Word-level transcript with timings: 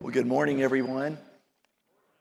Well, 0.00 0.12
good 0.12 0.28
morning, 0.28 0.62
everyone. 0.62 1.18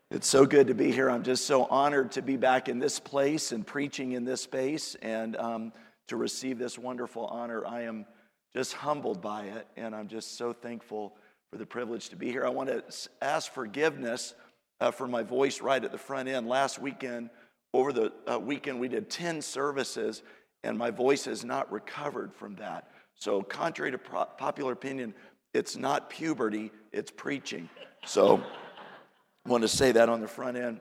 It's 0.10 0.28
so 0.28 0.48
good 0.48 0.66
to 0.66 0.74
be 0.74 0.92
here. 0.92 1.12
I'm 1.12 1.22
just 1.22 1.46
so 1.46 1.66
honored 1.66 2.14
to 2.14 2.24
be 2.24 2.36
back 2.36 2.70
in 2.70 2.80
this 2.80 3.00
place 3.00 3.52
and 3.52 3.66
preaching 3.66 4.14
in 4.14 4.26
this 4.26 4.42
space 4.42 4.96
and 4.96 5.36
um, 5.36 5.74
to 6.08 6.18
receive 6.18 6.58
this 6.58 6.80
wonderful 6.80 7.28
honor. 7.28 7.64
I 7.68 7.84
am 7.84 8.08
just 8.52 8.74
humbled 8.74 9.22
by 9.22 9.44
it, 9.44 9.68
and 9.78 9.96
I'm 9.96 10.08
just 10.08 10.40
so 10.40 10.54
thankful 10.54 11.16
for 11.52 11.60
the 11.60 11.68
privilege 11.68 12.10
to 12.10 12.16
be 12.16 12.32
here. 12.32 12.44
I 12.48 12.50
want 12.50 12.68
to 12.70 12.84
ask 13.22 13.54
forgiveness 13.54 14.34
uh, 14.82 14.90
for 14.90 15.08
my 15.08 15.22
voice 15.22 15.62
right 15.62 15.86
at 15.86 15.92
the 15.92 16.00
front 16.00 16.28
end. 16.28 16.48
Last 16.48 16.80
weekend, 16.80 17.30
over 17.76 17.94
the 17.94 18.12
uh, 18.26 18.40
weekend, 18.40 18.80
we 18.80 18.88
did 18.88 19.08
10 19.08 19.40
services, 19.44 20.24
and 20.64 20.80
my 20.80 20.90
voice 20.90 21.26
has 21.26 21.46
not 21.46 21.72
recovered 21.72 22.34
from 22.34 22.56
that. 22.56 22.90
So, 23.14 23.44
contrary 23.44 23.92
to 23.92 24.00
pro- 24.00 24.26
popular 24.26 24.74
opinion, 24.74 25.14
it's 25.58 25.76
not 25.76 26.10
puberty, 26.10 26.72
it's 26.92 27.12
preaching. 27.12 27.68
So, 28.06 28.44
I 29.46 29.50
want 29.50 29.64
to 29.64 29.68
say 29.68 29.92
that 29.92 30.08
on 30.08 30.22
the 30.22 30.28
front 30.28 30.56
end. 30.56 30.80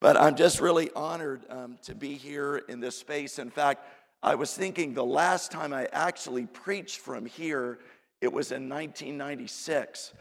But 0.00 0.16
I'm 0.16 0.36
just 0.36 0.60
really 0.60 0.90
honored 0.94 1.42
um, 1.50 1.78
to 1.82 1.94
be 1.94 2.14
here 2.14 2.58
in 2.68 2.80
this 2.80 2.96
space. 2.96 3.38
In 3.38 3.50
fact, 3.50 3.84
I 4.22 4.36
was 4.36 4.54
thinking 4.54 4.94
the 4.94 5.04
last 5.04 5.50
time 5.50 5.72
I 5.72 5.88
actually 5.92 6.46
preached 6.46 6.98
from 6.98 7.26
here, 7.26 7.80
it 8.20 8.32
was 8.32 8.52
in 8.52 8.68
1996. 8.68 10.12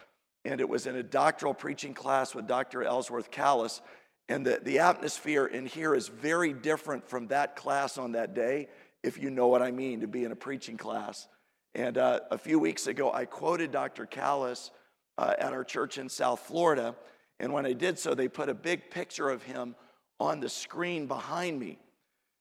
And 0.45 0.59
it 0.59 0.67
was 0.67 0.87
in 0.87 0.95
a 0.95 1.03
doctoral 1.03 1.53
preaching 1.53 1.93
class 1.93 2.33
with 2.33 2.47
Dr. 2.47 2.83
Ellsworth 2.83 3.29
Kalas. 3.29 3.81
And 4.27 4.45
the, 4.45 4.59
the 4.63 4.79
atmosphere 4.79 5.45
in 5.45 5.67
here 5.67 5.93
is 5.93 6.07
very 6.07 6.53
different 6.53 7.07
from 7.07 7.27
that 7.27 7.55
class 7.55 7.99
on 7.99 8.13
that 8.13 8.33
day, 8.33 8.69
if 9.03 9.21
you 9.21 9.29
know 9.29 9.47
what 9.47 9.61
I 9.61 9.69
mean, 9.69 10.01
to 10.01 10.07
be 10.07 10.23
in 10.23 10.31
a 10.31 10.35
preaching 10.35 10.77
class. 10.77 11.27
And 11.73 11.97
uh, 11.97 12.21
a 12.29 12.37
few 12.37 12.59
weeks 12.59 12.87
ago, 12.87 13.11
I 13.11 13.25
quoted 13.25 13.71
Dr. 13.71 14.05
Kalas 14.05 14.71
uh, 15.17 15.33
at 15.39 15.53
our 15.53 15.63
church 15.63 15.97
in 15.97 16.09
South 16.09 16.41
Florida. 16.41 16.95
And 17.39 17.53
when 17.53 17.65
I 17.65 17.73
did 17.73 17.97
so, 17.97 18.13
they 18.13 18.27
put 18.27 18.49
a 18.49 18.53
big 18.53 18.89
picture 18.89 19.29
of 19.29 19.43
him 19.43 19.75
on 20.19 20.39
the 20.39 20.49
screen 20.49 21.07
behind 21.07 21.59
me. 21.59 21.79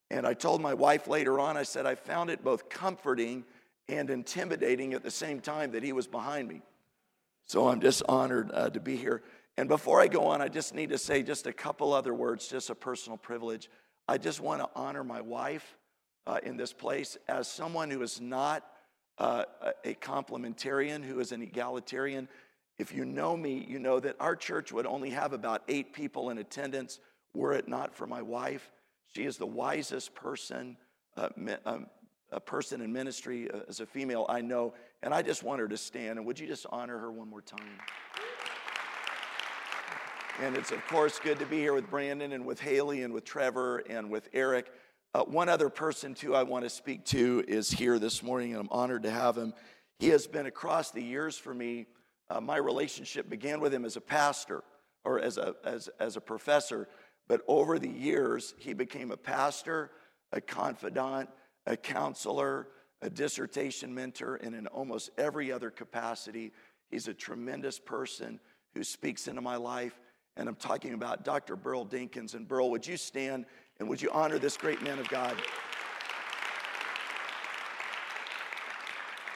And 0.09 0.27
I 0.27 0.33
told 0.33 0.61
my 0.61 0.73
wife 0.73 1.07
later 1.07 1.39
on, 1.39 1.55
I 1.55 1.63
said, 1.63 1.85
I 1.85 1.95
found 1.95 2.29
it 2.29 2.43
both 2.43 2.69
comforting 2.69 3.45
and 3.87 4.09
intimidating 4.09 4.93
at 4.93 5.03
the 5.03 5.11
same 5.11 5.39
time 5.39 5.71
that 5.71 5.83
he 5.83 5.93
was 5.93 6.07
behind 6.07 6.47
me. 6.47 6.61
So 7.47 7.69
I'm 7.69 7.81
just 7.81 8.03
honored 8.07 8.51
uh, 8.53 8.69
to 8.69 8.79
be 8.79 8.97
here. 8.97 9.23
And 9.57 9.67
before 9.67 10.01
I 10.01 10.07
go 10.07 10.25
on, 10.25 10.41
I 10.41 10.47
just 10.47 10.73
need 10.73 10.89
to 10.89 10.97
say 10.97 11.23
just 11.23 11.47
a 11.47 11.53
couple 11.53 11.93
other 11.93 12.13
words, 12.13 12.47
just 12.47 12.69
a 12.69 12.75
personal 12.75 13.17
privilege. 13.17 13.69
I 14.07 14.17
just 14.17 14.41
want 14.41 14.61
to 14.61 14.69
honor 14.75 15.03
my 15.03 15.21
wife 15.21 15.77
uh, 16.27 16.39
in 16.43 16.57
this 16.57 16.73
place 16.73 17.17
as 17.27 17.47
someone 17.47 17.89
who 17.89 18.01
is 18.01 18.21
not 18.21 18.65
uh, 19.21 19.45
a 19.85 19.93
complementarian, 19.93 21.03
who 21.03 21.19
is 21.19 21.31
an 21.31 21.43
egalitarian. 21.43 22.27
If 22.79 22.91
you 22.91 23.05
know 23.05 23.37
me, 23.37 23.63
you 23.69 23.77
know 23.77 23.99
that 23.99 24.15
our 24.19 24.35
church 24.35 24.71
would 24.71 24.87
only 24.87 25.11
have 25.11 25.31
about 25.31 25.61
eight 25.67 25.93
people 25.93 26.31
in 26.31 26.39
attendance 26.39 26.99
were 27.35 27.53
it 27.53 27.67
not 27.67 27.93
for 27.93 28.07
my 28.07 28.23
wife. 28.23 28.71
She 29.13 29.25
is 29.25 29.37
the 29.37 29.45
wisest 29.45 30.15
person, 30.15 30.75
uh, 31.15 31.29
um, 31.67 31.85
a 32.31 32.39
person 32.39 32.81
in 32.81 32.91
ministry 32.91 33.47
uh, 33.51 33.59
as 33.69 33.79
a 33.79 33.85
female 33.85 34.25
I 34.27 34.41
know, 34.41 34.73
and 35.03 35.13
I 35.13 35.21
just 35.21 35.43
want 35.43 35.59
her 35.59 35.67
to 35.67 35.77
stand. 35.77 36.17
And 36.17 36.25
would 36.25 36.39
you 36.39 36.47
just 36.47 36.65
honor 36.71 36.97
her 36.97 37.11
one 37.11 37.29
more 37.29 37.41
time? 37.41 37.77
And 40.41 40.57
it's, 40.57 40.71
of 40.71 40.83
course, 40.87 41.19
good 41.19 41.37
to 41.37 41.45
be 41.45 41.57
here 41.57 41.75
with 41.75 41.87
Brandon 41.91 42.31
and 42.31 42.43
with 42.43 42.59
Haley 42.59 43.03
and 43.03 43.13
with 43.13 43.25
Trevor 43.25 43.83
and 43.87 44.09
with 44.09 44.29
Eric. 44.33 44.71
Uh, 45.13 45.23
one 45.25 45.49
other 45.49 45.69
person, 45.69 46.13
too, 46.13 46.33
I 46.33 46.43
want 46.43 46.63
to 46.63 46.69
speak 46.69 47.03
to 47.07 47.43
is 47.45 47.69
here 47.69 47.99
this 47.99 48.23
morning, 48.23 48.51
and 48.51 48.61
I'm 48.61 48.69
honored 48.71 49.03
to 49.03 49.11
have 49.11 49.37
him. 49.37 49.53
He 49.99 50.07
has 50.09 50.25
been 50.25 50.45
across 50.45 50.91
the 50.91 51.03
years 51.03 51.37
for 51.37 51.53
me. 51.53 51.87
Uh, 52.29 52.39
my 52.39 52.55
relationship 52.55 53.29
began 53.29 53.59
with 53.59 53.73
him 53.73 53.83
as 53.83 53.97
a 53.97 54.01
pastor 54.01 54.63
or 55.03 55.19
as 55.19 55.37
a, 55.37 55.53
as, 55.65 55.89
as 55.99 56.15
a 56.15 56.21
professor, 56.21 56.87
but 57.27 57.41
over 57.49 57.77
the 57.77 57.89
years, 57.89 58.55
he 58.57 58.71
became 58.71 59.11
a 59.11 59.17
pastor, 59.17 59.91
a 60.31 60.39
confidant, 60.39 61.27
a 61.65 61.75
counselor, 61.75 62.69
a 63.01 63.09
dissertation 63.09 63.93
mentor, 63.93 64.37
and 64.37 64.55
in 64.55 64.65
almost 64.67 65.09
every 65.17 65.51
other 65.51 65.71
capacity. 65.71 66.53
He's 66.89 67.09
a 67.09 67.13
tremendous 67.13 67.79
person 67.79 68.39
who 68.73 68.83
speaks 68.85 69.27
into 69.27 69.41
my 69.41 69.57
life. 69.57 69.99
And 70.37 70.47
I'm 70.47 70.55
talking 70.55 70.93
about 70.93 71.25
Dr. 71.25 71.57
Burl 71.57 71.85
Dinkins. 71.85 72.33
And 72.33 72.47
Burl, 72.47 72.71
would 72.71 72.87
you 72.87 72.95
stand 72.95 73.45
and 73.79 73.89
would 73.89 74.01
you 74.01 74.09
honor 74.11 74.37
this 74.37 74.57
great 74.57 74.81
man 74.81 74.99
of 74.99 75.07
God? 75.09 75.35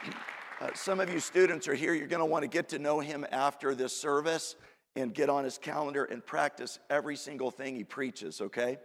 Uh, 0.61 0.69
some 0.73 1.01
of 1.01 1.11
you 1.11 1.19
students 1.19 1.67
are 1.67 1.73
here. 1.73 1.93
You're 1.93 2.07
going 2.07 2.21
to 2.21 2.25
want 2.25 2.43
to 2.43 2.47
get 2.47 2.69
to 2.69 2.79
know 2.79 3.01
him 3.01 3.25
after 3.29 3.75
this 3.75 3.95
service 3.95 4.55
and 4.95 5.13
get 5.13 5.29
on 5.29 5.43
his 5.43 5.57
calendar 5.57 6.05
and 6.05 6.25
practice 6.25 6.79
every 6.89 7.17
single 7.17 7.51
thing 7.51 7.75
he 7.75 7.83
preaches, 7.83 8.39
okay? 8.39 8.77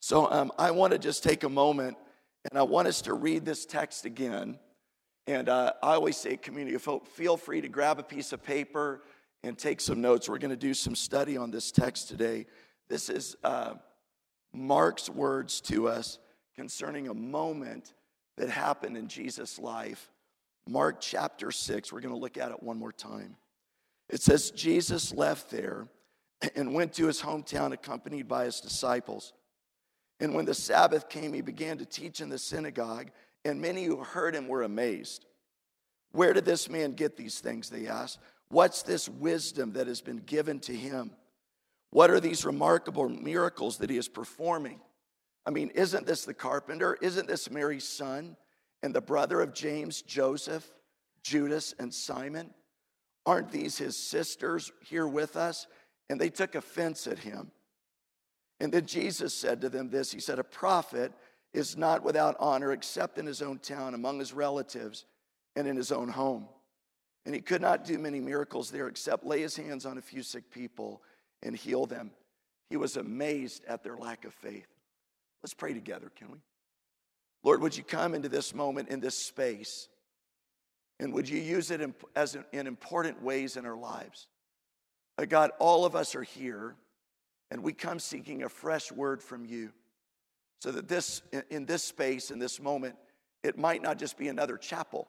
So 0.00 0.30
um, 0.32 0.50
I 0.58 0.70
want 0.70 0.94
to 0.94 0.98
just 0.98 1.22
take 1.22 1.44
a 1.44 1.50
moment 1.50 1.98
and 2.50 2.58
I 2.58 2.62
want 2.62 2.88
us 2.88 3.02
to 3.02 3.12
read 3.12 3.44
this 3.44 3.66
text 3.66 4.06
again. 4.06 4.58
And 5.26 5.50
uh, 5.50 5.74
I 5.82 5.94
always 5.94 6.16
say, 6.16 6.38
community, 6.38 6.74
of 6.74 6.84
hope, 6.84 7.06
feel 7.06 7.36
free 7.36 7.60
to 7.60 7.68
grab 7.68 7.98
a 7.98 8.02
piece 8.02 8.32
of 8.32 8.42
paper 8.42 9.02
and 9.44 9.56
take 9.56 9.82
some 9.82 10.00
notes. 10.00 10.30
We're 10.30 10.38
going 10.38 10.50
to 10.50 10.56
do 10.56 10.72
some 10.72 10.94
study 10.94 11.36
on 11.36 11.50
this 11.50 11.70
text 11.70 12.08
today. 12.08 12.46
This 12.88 13.10
is. 13.10 13.36
Uh, 13.44 13.74
Mark's 14.52 15.08
words 15.08 15.60
to 15.62 15.88
us 15.88 16.18
concerning 16.54 17.08
a 17.08 17.14
moment 17.14 17.94
that 18.36 18.48
happened 18.48 18.96
in 18.96 19.08
Jesus' 19.08 19.58
life. 19.58 20.10
Mark 20.68 21.00
chapter 21.00 21.50
6, 21.50 21.92
we're 21.92 22.00
going 22.00 22.14
to 22.14 22.20
look 22.20 22.38
at 22.38 22.50
it 22.50 22.62
one 22.62 22.78
more 22.78 22.92
time. 22.92 23.36
It 24.08 24.20
says, 24.20 24.50
Jesus 24.50 25.12
left 25.12 25.50
there 25.50 25.88
and 26.54 26.74
went 26.74 26.92
to 26.94 27.06
his 27.06 27.20
hometown 27.20 27.72
accompanied 27.72 28.28
by 28.28 28.44
his 28.44 28.60
disciples. 28.60 29.32
And 30.20 30.34
when 30.34 30.44
the 30.44 30.54
Sabbath 30.54 31.08
came, 31.08 31.32
he 31.32 31.40
began 31.40 31.78
to 31.78 31.86
teach 31.86 32.20
in 32.20 32.28
the 32.28 32.38
synagogue, 32.38 33.10
and 33.44 33.60
many 33.60 33.84
who 33.84 33.96
heard 33.96 34.34
him 34.34 34.48
were 34.48 34.62
amazed. 34.62 35.26
Where 36.12 36.32
did 36.32 36.44
this 36.44 36.68
man 36.68 36.92
get 36.92 37.16
these 37.16 37.40
things? 37.40 37.70
They 37.70 37.86
asked. 37.86 38.18
What's 38.48 38.82
this 38.82 39.08
wisdom 39.08 39.72
that 39.72 39.86
has 39.86 40.00
been 40.00 40.18
given 40.18 40.60
to 40.60 40.74
him? 40.74 41.12
What 41.92 42.10
are 42.10 42.20
these 42.20 42.46
remarkable 42.46 43.06
miracles 43.10 43.76
that 43.78 43.90
he 43.90 43.98
is 43.98 44.08
performing? 44.08 44.80
I 45.44 45.50
mean, 45.50 45.70
isn't 45.74 46.06
this 46.06 46.24
the 46.24 46.32
carpenter? 46.32 46.96
Isn't 47.02 47.28
this 47.28 47.50
Mary's 47.50 47.86
son 47.86 48.36
and 48.82 48.94
the 48.94 49.02
brother 49.02 49.42
of 49.42 49.52
James, 49.52 50.00
Joseph, 50.00 50.66
Judas, 51.22 51.74
and 51.78 51.92
Simon? 51.92 52.54
Aren't 53.26 53.52
these 53.52 53.76
his 53.76 53.94
sisters 53.94 54.72
here 54.80 55.06
with 55.06 55.36
us? 55.36 55.66
And 56.08 56.18
they 56.18 56.30
took 56.30 56.54
offense 56.54 57.06
at 57.06 57.18
him. 57.18 57.50
And 58.58 58.72
then 58.72 58.86
Jesus 58.86 59.34
said 59.34 59.60
to 59.60 59.68
them 59.68 59.90
this 59.90 60.10
He 60.10 60.20
said, 60.20 60.38
A 60.38 60.44
prophet 60.44 61.12
is 61.52 61.76
not 61.76 62.02
without 62.02 62.36
honor 62.40 62.72
except 62.72 63.18
in 63.18 63.26
his 63.26 63.42
own 63.42 63.58
town, 63.58 63.92
among 63.92 64.18
his 64.18 64.32
relatives, 64.32 65.04
and 65.56 65.68
in 65.68 65.76
his 65.76 65.92
own 65.92 66.08
home. 66.08 66.48
And 67.26 67.34
he 67.34 67.42
could 67.42 67.60
not 67.60 67.84
do 67.84 67.98
many 67.98 68.18
miracles 68.18 68.70
there 68.70 68.88
except 68.88 69.26
lay 69.26 69.42
his 69.42 69.56
hands 69.56 69.84
on 69.84 69.98
a 69.98 70.02
few 70.02 70.22
sick 70.22 70.50
people 70.50 71.02
and 71.42 71.56
heal 71.56 71.86
them. 71.86 72.10
He 72.70 72.76
was 72.76 72.96
amazed 72.96 73.64
at 73.66 73.82
their 73.82 73.96
lack 73.96 74.24
of 74.24 74.32
faith. 74.34 74.68
Let's 75.42 75.54
pray 75.54 75.74
together, 75.74 76.10
can 76.16 76.30
we? 76.30 76.38
Lord, 77.42 77.60
would 77.60 77.76
you 77.76 77.82
come 77.82 78.14
into 78.14 78.28
this 78.28 78.54
moment, 78.54 78.88
in 78.88 79.00
this 79.00 79.18
space, 79.18 79.88
and 81.00 81.12
would 81.12 81.28
you 81.28 81.40
use 81.40 81.70
it 81.70 81.80
in, 81.80 81.94
as 82.14 82.36
in 82.52 82.66
important 82.66 83.22
ways 83.22 83.56
in 83.56 83.66
our 83.66 83.76
lives? 83.76 84.28
Uh, 85.18 85.24
God, 85.24 85.50
all 85.58 85.84
of 85.84 85.96
us 85.96 86.14
are 86.14 86.22
here, 86.22 86.76
and 87.50 87.62
we 87.62 87.72
come 87.72 87.98
seeking 87.98 88.44
a 88.44 88.48
fresh 88.48 88.92
word 88.92 89.22
from 89.22 89.44
you, 89.44 89.72
so 90.60 90.70
that 90.70 90.86
this, 90.86 91.22
in 91.50 91.66
this 91.66 91.82
space, 91.82 92.30
in 92.30 92.38
this 92.38 92.60
moment, 92.60 92.94
it 93.42 93.58
might 93.58 93.82
not 93.82 93.98
just 93.98 94.16
be 94.16 94.28
another 94.28 94.56
chapel, 94.56 95.08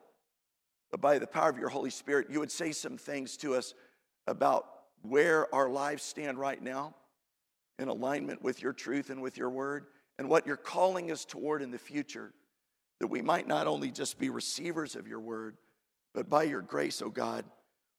but 0.90 1.00
by 1.00 1.18
the 1.18 1.26
power 1.26 1.48
of 1.48 1.58
your 1.58 1.68
Holy 1.68 1.90
Spirit, 1.90 2.26
you 2.28 2.40
would 2.40 2.50
say 2.50 2.72
some 2.72 2.98
things 2.98 3.36
to 3.36 3.54
us 3.54 3.74
about 4.26 4.66
where 5.04 5.54
our 5.54 5.68
lives 5.68 6.02
stand 6.02 6.38
right 6.38 6.62
now 6.62 6.94
in 7.78 7.88
alignment 7.88 8.42
with 8.42 8.62
your 8.62 8.72
truth 8.72 9.10
and 9.10 9.20
with 9.20 9.36
your 9.36 9.50
word 9.50 9.86
and 10.18 10.28
what 10.28 10.46
you're 10.46 10.56
calling 10.56 11.10
us 11.10 11.24
toward 11.24 11.60
in 11.60 11.70
the 11.70 11.78
future, 11.78 12.32
that 13.00 13.08
we 13.08 13.20
might 13.20 13.46
not 13.46 13.66
only 13.66 13.90
just 13.90 14.18
be 14.18 14.30
receivers 14.30 14.96
of 14.96 15.06
your 15.06 15.20
word, 15.20 15.56
but 16.14 16.30
by 16.30 16.44
your 16.44 16.62
grace, 16.62 17.02
O 17.02 17.06
oh 17.06 17.10
God, 17.10 17.44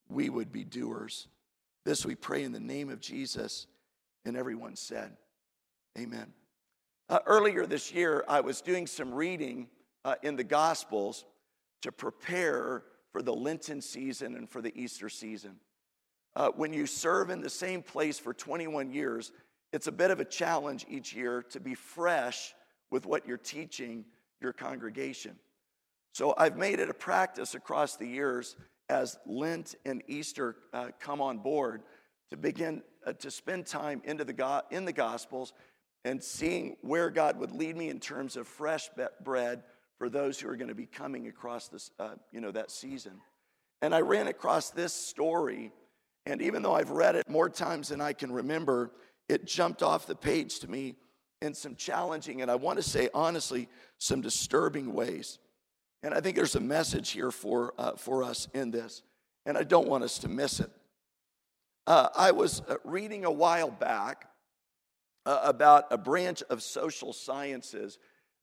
we 0.10 0.30
would 0.30 0.52
be 0.52 0.64
doers. 0.64 1.28
This 1.84 2.06
we 2.06 2.16
pray 2.16 2.44
in 2.44 2.52
the 2.52 2.60
name 2.60 2.90
of 2.90 3.00
Jesus. 3.00 3.68
And 4.26 4.36
everyone 4.36 4.76
said, 4.76 5.12
Amen. 6.00 6.34
Uh, 7.08 7.20
earlier 7.28 7.68
this 7.68 7.94
year, 7.94 8.26
I 8.28 8.42
was 8.42 8.62
doing 8.62 8.88
some 8.88 9.14
reading 9.14 9.68
uh, 10.04 10.16
in 10.24 10.36
the 10.36 10.44
Gospels 10.44 11.26
to 11.84 11.92
prepare 11.92 12.84
for 13.12 13.22
the 13.22 13.34
Lenten 13.34 13.80
season 13.82 14.36
and 14.36 14.50
for 14.50 14.62
the 14.62 14.76
Easter 14.76 15.10
season 15.10 15.58
uh, 16.36 16.50
when 16.56 16.74
you 16.74 16.86
serve 16.86 17.30
in 17.30 17.42
the 17.42 17.50
same 17.50 17.82
place 17.82 18.20
for 18.20 18.34
21 18.34 18.92
years, 18.92 19.32
it's 19.72 19.88
a 19.88 19.92
bit 19.92 20.12
of 20.12 20.20
a 20.20 20.26
challenge 20.26 20.86
each 20.90 21.14
year 21.14 21.44
to 21.52 21.60
be 21.60 21.76
fresh 21.76 22.54
with 22.92 23.06
what 23.06 23.28
you're 23.28 23.38
teaching 23.38 24.06
your 24.42 24.54
congregation. 24.54 25.36
So 26.14 26.34
I've 26.38 26.58
made 26.58 26.80
it 26.80 26.90
a 26.90 26.94
practice 26.94 27.56
across 27.56 27.98
the 27.98 28.08
years 28.08 28.56
as 28.90 29.18
Lent 29.26 29.76
and 29.86 30.04
Easter 30.08 30.56
uh, 30.74 30.90
come 31.00 31.22
on 31.22 31.40
board 31.40 31.84
to 32.30 32.38
begin 32.38 32.84
uh, 33.06 33.14
to 33.14 33.30
spend 33.30 33.66
time 33.66 34.02
into 34.06 34.24
the 34.24 34.34
go- 34.34 34.62
in 34.72 34.86
the 34.86 34.94
Gospels 34.94 35.54
and 36.04 36.24
seeing 36.24 36.78
where 36.82 37.10
God 37.10 37.40
would 37.40 37.52
lead 37.52 37.76
me 37.76 37.90
in 37.90 38.00
terms 38.00 38.38
of 38.38 38.48
fresh 38.48 38.90
bread 39.24 39.64
for 39.98 40.10
those 40.10 40.40
who 40.40 40.50
are 40.50 40.56
going 40.56 40.70
to 40.70 40.76
be 40.76 40.86
coming 40.86 41.28
across 41.28 41.68
this, 41.68 41.92
uh, 42.00 42.16
you 42.32 42.42
know, 42.42 42.52
that 42.52 42.72
season. 42.72 43.14
And 43.82 43.94
I 43.94 44.02
ran 44.02 44.28
across 44.28 44.70
this 44.70 44.94
story, 44.94 45.72
and 46.26 46.42
even 46.42 46.62
though 46.62 46.74
I've 46.74 46.90
read 46.90 47.16
it 47.16 47.30
more 47.30 47.50
times 47.50 47.90
than 47.90 48.02
I 48.02 48.14
can 48.14 48.32
remember, 48.32 48.92
it 49.30 49.46
jumped 49.46 49.84
off 49.84 50.08
the 50.08 50.16
page 50.16 50.60
to 50.60 50.70
me 50.70 50.96
in 51.42 51.54
some 51.54 51.76
challenging, 51.76 52.42
and 52.42 52.50
I 52.50 52.56
want 52.56 52.78
to 52.78 52.84
say 52.84 53.10
honestly, 53.14 53.68
some 53.98 54.22
disturbing 54.22 54.94
ways. 54.94 55.40
And 56.04 56.14
I 56.14 56.22
think 56.22 56.36
there's 56.36 56.56
a 56.56 56.60
message 56.62 57.12
here 57.12 57.32
for, 57.32 57.74
uh, 57.78 57.96
for 57.96 58.24
us 58.24 58.48
in 58.54 58.72
this, 58.72 59.02
and 59.46 59.58
I 59.58 59.64
don't 59.64 59.88
want 59.88 60.04
us 60.04 60.20
to 60.20 60.28
miss 60.28 60.60
it. 60.60 60.72
Uh, 61.88 62.10
I 62.16 62.32
was 62.32 62.62
uh, 62.68 62.76
reading 62.84 63.26
a 63.26 63.32
while 63.32 63.70
back 63.70 64.30
uh, 65.26 65.42
about 65.44 65.86
a 65.92 65.98
branch 65.98 66.42
of 66.50 66.64
social 66.64 67.14
sciences 67.14 68.00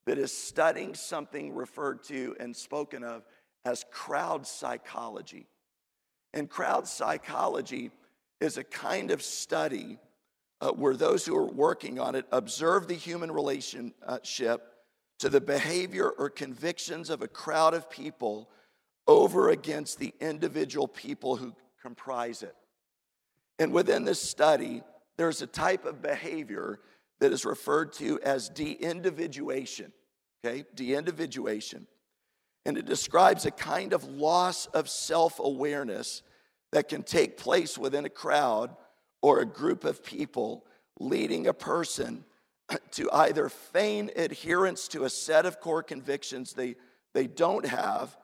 that 0.06 0.18
is 0.18 0.36
studying 0.36 0.94
something 0.94 1.54
referred 1.54 2.02
to 2.04 2.36
and 2.40 2.54
spoken 2.54 3.04
of 3.04 3.24
as 3.64 3.84
crowd 3.90 4.46
psychology. 4.46 5.46
And 6.34 6.48
crowd 6.48 6.88
psychology 6.88 7.90
is 8.40 8.56
a 8.56 8.64
kind 8.64 9.10
of 9.10 9.22
study 9.22 9.98
uh, 10.60 10.70
where 10.70 10.96
those 10.96 11.26
who 11.26 11.36
are 11.36 11.46
working 11.46 11.98
on 11.98 12.14
it 12.14 12.26
observe 12.32 12.88
the 12.88 12.94
human 12.94 13.30
relationship 13.30 14.72
to 15.18 15.28
the 15.28 15.40
behavior 15.40 16.08
or 16.08 16.30
convictions 16.30 17.10
of 17.10 17.22
a 17.22 17.28
crowd 17.28 17.74
of 17.74 17.90
people 17.90 18.48
over 19.06 19.50
against 19.50 19.98
the 19.98 20.14
individual 20.20 20.88
people 20.88 21.36
who 21.36 21.54
comprise 21.80 22.42
it. 22.42 22.54
And 23.58 23.72
within 23.72 24.04
this 24.04 24.22
study, 24.22 24.82
there's 25.16 25.42
a 25.42 25.46
type 25.46 25.84
of 25.84 26.02
behavior 26.02 26.80
that 27.20 27.32
is 27.32 27.44
referred 27.44 27.92
to 27.94 28.20
as 28.22 28.48
de 28.48 28.72
individuation. 28.72 29.92
Okay, 30.44 30.64
de 30.74 30.94
individuation. 30.94 31.86
And 32.64 32.78
it 32.78 32.86
describes 32.86 33.44
a 33.44 33.50
kind 33.50 33.92
of 33.92 34.04
loss 34.04 34.66
of 34.66 34.88
self 34.88 35.38
awareness 35.38 36.22
that 36.72 36.88
can 36.88 37.02
take 37.02 37.36
place 37.36 37.76
within 37.76 38.04
a 38.04 38.10
crowd 38.10 38.74
or 39.20 39.40
a 39.40 39.46
group 39.46 39.84
of 39.84 40.04
people, 40.04 40.64
leading 40.98 41.46
a 41.46 41.54
person 41.54 42.24
to 42.92 43.10
either 43.12 43.48
feign 43.48 44.10
adherence 44.16 44.88
to 44.88 45.04
a 45.04 45.10
set 45.10 45.46
of 45.46 45.60
core 45.60 45.82
convictions 45.82 46.52
they, 46.52 46.76
they 47.14 47.26
don't 47.26 47.66
have 47.66 48.16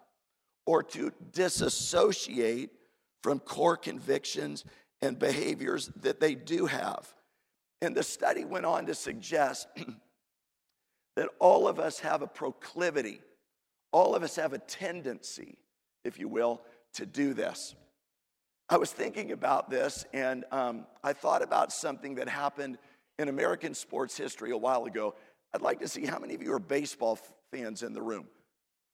or 0.66 0.82
to 0.82 1.12
disassociate 1.32 2.70
from 3.22 3.40
core 3.40 3.76
convictions 3.76 4.64
and 5.00 5.18
behaviors 5.18 5.90
that 5.96 6.20
they 6.20 6.34
do 6.34 6.66
have. 6.66 7.12
And 7.80 7.94
the 7.94 8.02
study 8.02 8.44
went 8.44 8.66
on 8.66 8.86
to 8.86 8.94
suggest 8.94 9.68
that 11.16 11.28
all 11.38 11.68
of 11.68 11.78
us 11.78 12.00
have 12.00 12.22
a 12.22 12.26
proclivity, 12.26 13.20
all 13.92 14.14
of 14.14 14.22
us 14.22 14.36
have 14.36 14.52
a 14.52 14.58
tendency, 14.58 15.58
if 16.04 16.18
you 16.18 16.28
will, 16.28 16.62
to 16.94 17.06
do 17.06 17.34
this. 17.34 17.74
I 18.68 18.76
was 18.76 18.92
thinking 18.92 19.32
about 19.32 19.70
this 19.70 20.04
and 20.12 20.44
um, 20.52 20.86
I 21.02 21.12
thought 21.12 21.42
about 21.42 21.72
something 21.72 22.16
that 22.16 22.28
happened 22.28 22.78
in 23.18 23.28
American 23.28 23.74
sports 23.74 24.16
history 24.16 24.50
a 24.50 24.56
while 24.56 24.84
ago. 24.84 25.14
I'd 25.54 25.62
like 25.62 25.80
to 25.80 25.88
see 25.88 26.04
how 26.04 26.18
many 26.18 26.34
of 26.34 26.42
you 26.42 26.52
are 26.52 26.58
baseball 26.58 27.18
fans 27.50 27.82
in 27.82 27.94
the 27.94 28.02
room. 28.02 28.26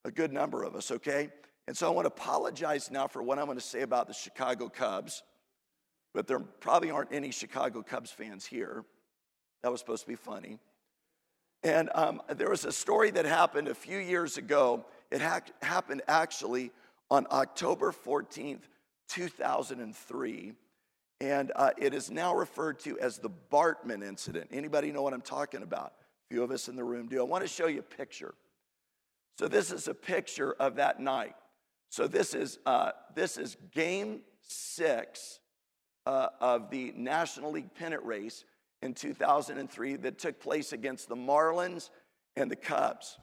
A 0.05 0.11
good 0.11 0.33
number 0.33 0.63
of 0.63 0.77
us, 0.77 0.91
okay? 0.91 1.31
And 1.67 1.77
so 1.77 1.89
I 1.89 1.91
want 1.91 2.05
to 2.05 2.13
apologize 2.13 2.91
now 2.91 3.09
for 3.09 3.23
what 3.23 3.39
I'm 3.39 3.47
going 3.47 3.59
to 3.59 3.65
say 3.65 3.81
about 3.81 4.07
the 4.07 4.15
Chicago 4.15 4.69
Cubs 4.69 5.23
but 6.15 6.29
there 6.29 6.39
probably 6.39 6.91
aren't 6.91 7.13
any 7.13 7.33
Chicago 7.33 7.83
Cubs 7.83 8.11
fans 8.11 8.47
here. 8.47 8.85
That 9.63 9.73
was 9.73 9.81
supposed 9.81 10.03
to 10.03 10.09
be 10.09 10.15
funny. 10.15 10.59
And 11.65 11.89
um, 11.95 12.21
there 12.29 12.51
was 12.51 12.67
a 12.67 12.73
story 12.73 13.11
that 13.13 13.25
happened 13.25 13.69
a 13.69 13.75
few 13.75 13.99
years 13.99 14.37
ago. 14.37 14.85
It 15.11 15.23
ha- 15.23 15.41
happened 15.63 16.03
actually 16.07 16.71
on 17.11 17.27
October 17.31 17.91
14th, 17.91 18.61
2003. 19.09 20.53
And 21.23 21.53
uh, 21.57 21.71
it 21.79 21.95
is 21.95 22.11
now 22.11 22.35
referred 22.35 22.81
to 22.81 22.99
as 23.01 23.17
the 23.19 23.31
Bartman 23.51 24.07
incident. 24.07 24.51
Anybody 24.53 24.93
know 24.93 25.01
what 25.01 25.15
I'm 25.15 25.23
talking 25.23 25.63
about? 25.63 25.95
A 26.31 26.35
few 26.35 26.43
of 26.43 26.51
us 26.51 26.69
in 26.69 26.77
the 26.77 26.85
room 26.85 27.09
do. 27.09 27.19
I 27.19 27.23
want 27.23 27.43
to 27.43 27.49
show 27.49 27.67
you 27.67 27.79
a 27.79 27.83
picture. 27.83 28.35
So 29.39 29.49
this 29.49 29.73
is 29.73 29.89
a 29.89 29.95
picture 29.95 30.53
of 30.61 30.77
that 30.77 31.01
night. 31.01 31.35
So 31.89 32.07
this 32.07 32.35
is 32.35 32.59
uh, 32.67 32.91
this 33.15 33.37
is 33.37 33.57
game 33.73 34.21
six 34.43 35.39
uh, 36.07 36.29
of 36.41 36.71
the 36.71 36.93
National 36.97 37.53
League 37.53 37.73
pennant 37.75 38.05
race 38.05 38.45
in 38.85 38.93
2003 38.93 39.97
that 39.97 40.19
took 40.19 40.39
place 40.39 40.73
against 40.73 41.09
the 41.09 41.17
Marlins 41.17 41.89
and 42.37 42.51
the 42.51 42.57
Cubs. 42.57 43.19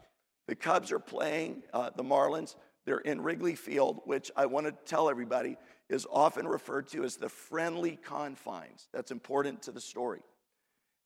The 0.48 0.56
Cubs 0.56 0.92
are 0.92 1.00
playing 1.00 1.62
uh, 1.72 1.92
the 1.96 2.04
Marlins. 2.04 2.56
They're 2.86 2.98
in 2.98 3.22
Wrigley 3.22 3.54
Field, 3.56 4.02
which 4.06 4.32
I 4.36 4.48
want 4.48 4.66
to 4.66 4.72
tell 4.86 5.08
everybody 5.08 5.58
is 5.88 6.08
often 6.12 6.48
referred 6.48 6.88
to 6.90 7.04
as 7.04 7.16
the 7.16 7.30
friendly 7.30 7.96
confines. 7.96 8.90
That's 8.92 9.12
important 9.12 9.62
to 9.64 9.72
the 9.72 9.80
story. 9.80 10.22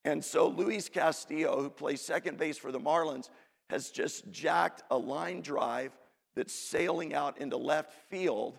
And 0.05 0.23
so 0.23 0.47
Luis 0.47 0.87
Castillo, 0.87 1.61
who 1.61 1.69
plays 1.69 1.99
second 1.99 2.37
base 2.37 2.57
for 2.57 2.71
the 2.71 2.79
Marlins, 2.79 3.29
has 3.69 3.89
just 3.89 4.31
jacked 4.31 4.83
a 4.89 4.97
line 4.97 5.41
drive 5.41 5.91
that's 6.35 6.53
sailing 6.53 7.13
out 7.13 7.39
into 7.39 7.57
left 7.57 7.91
field 8.09 8.57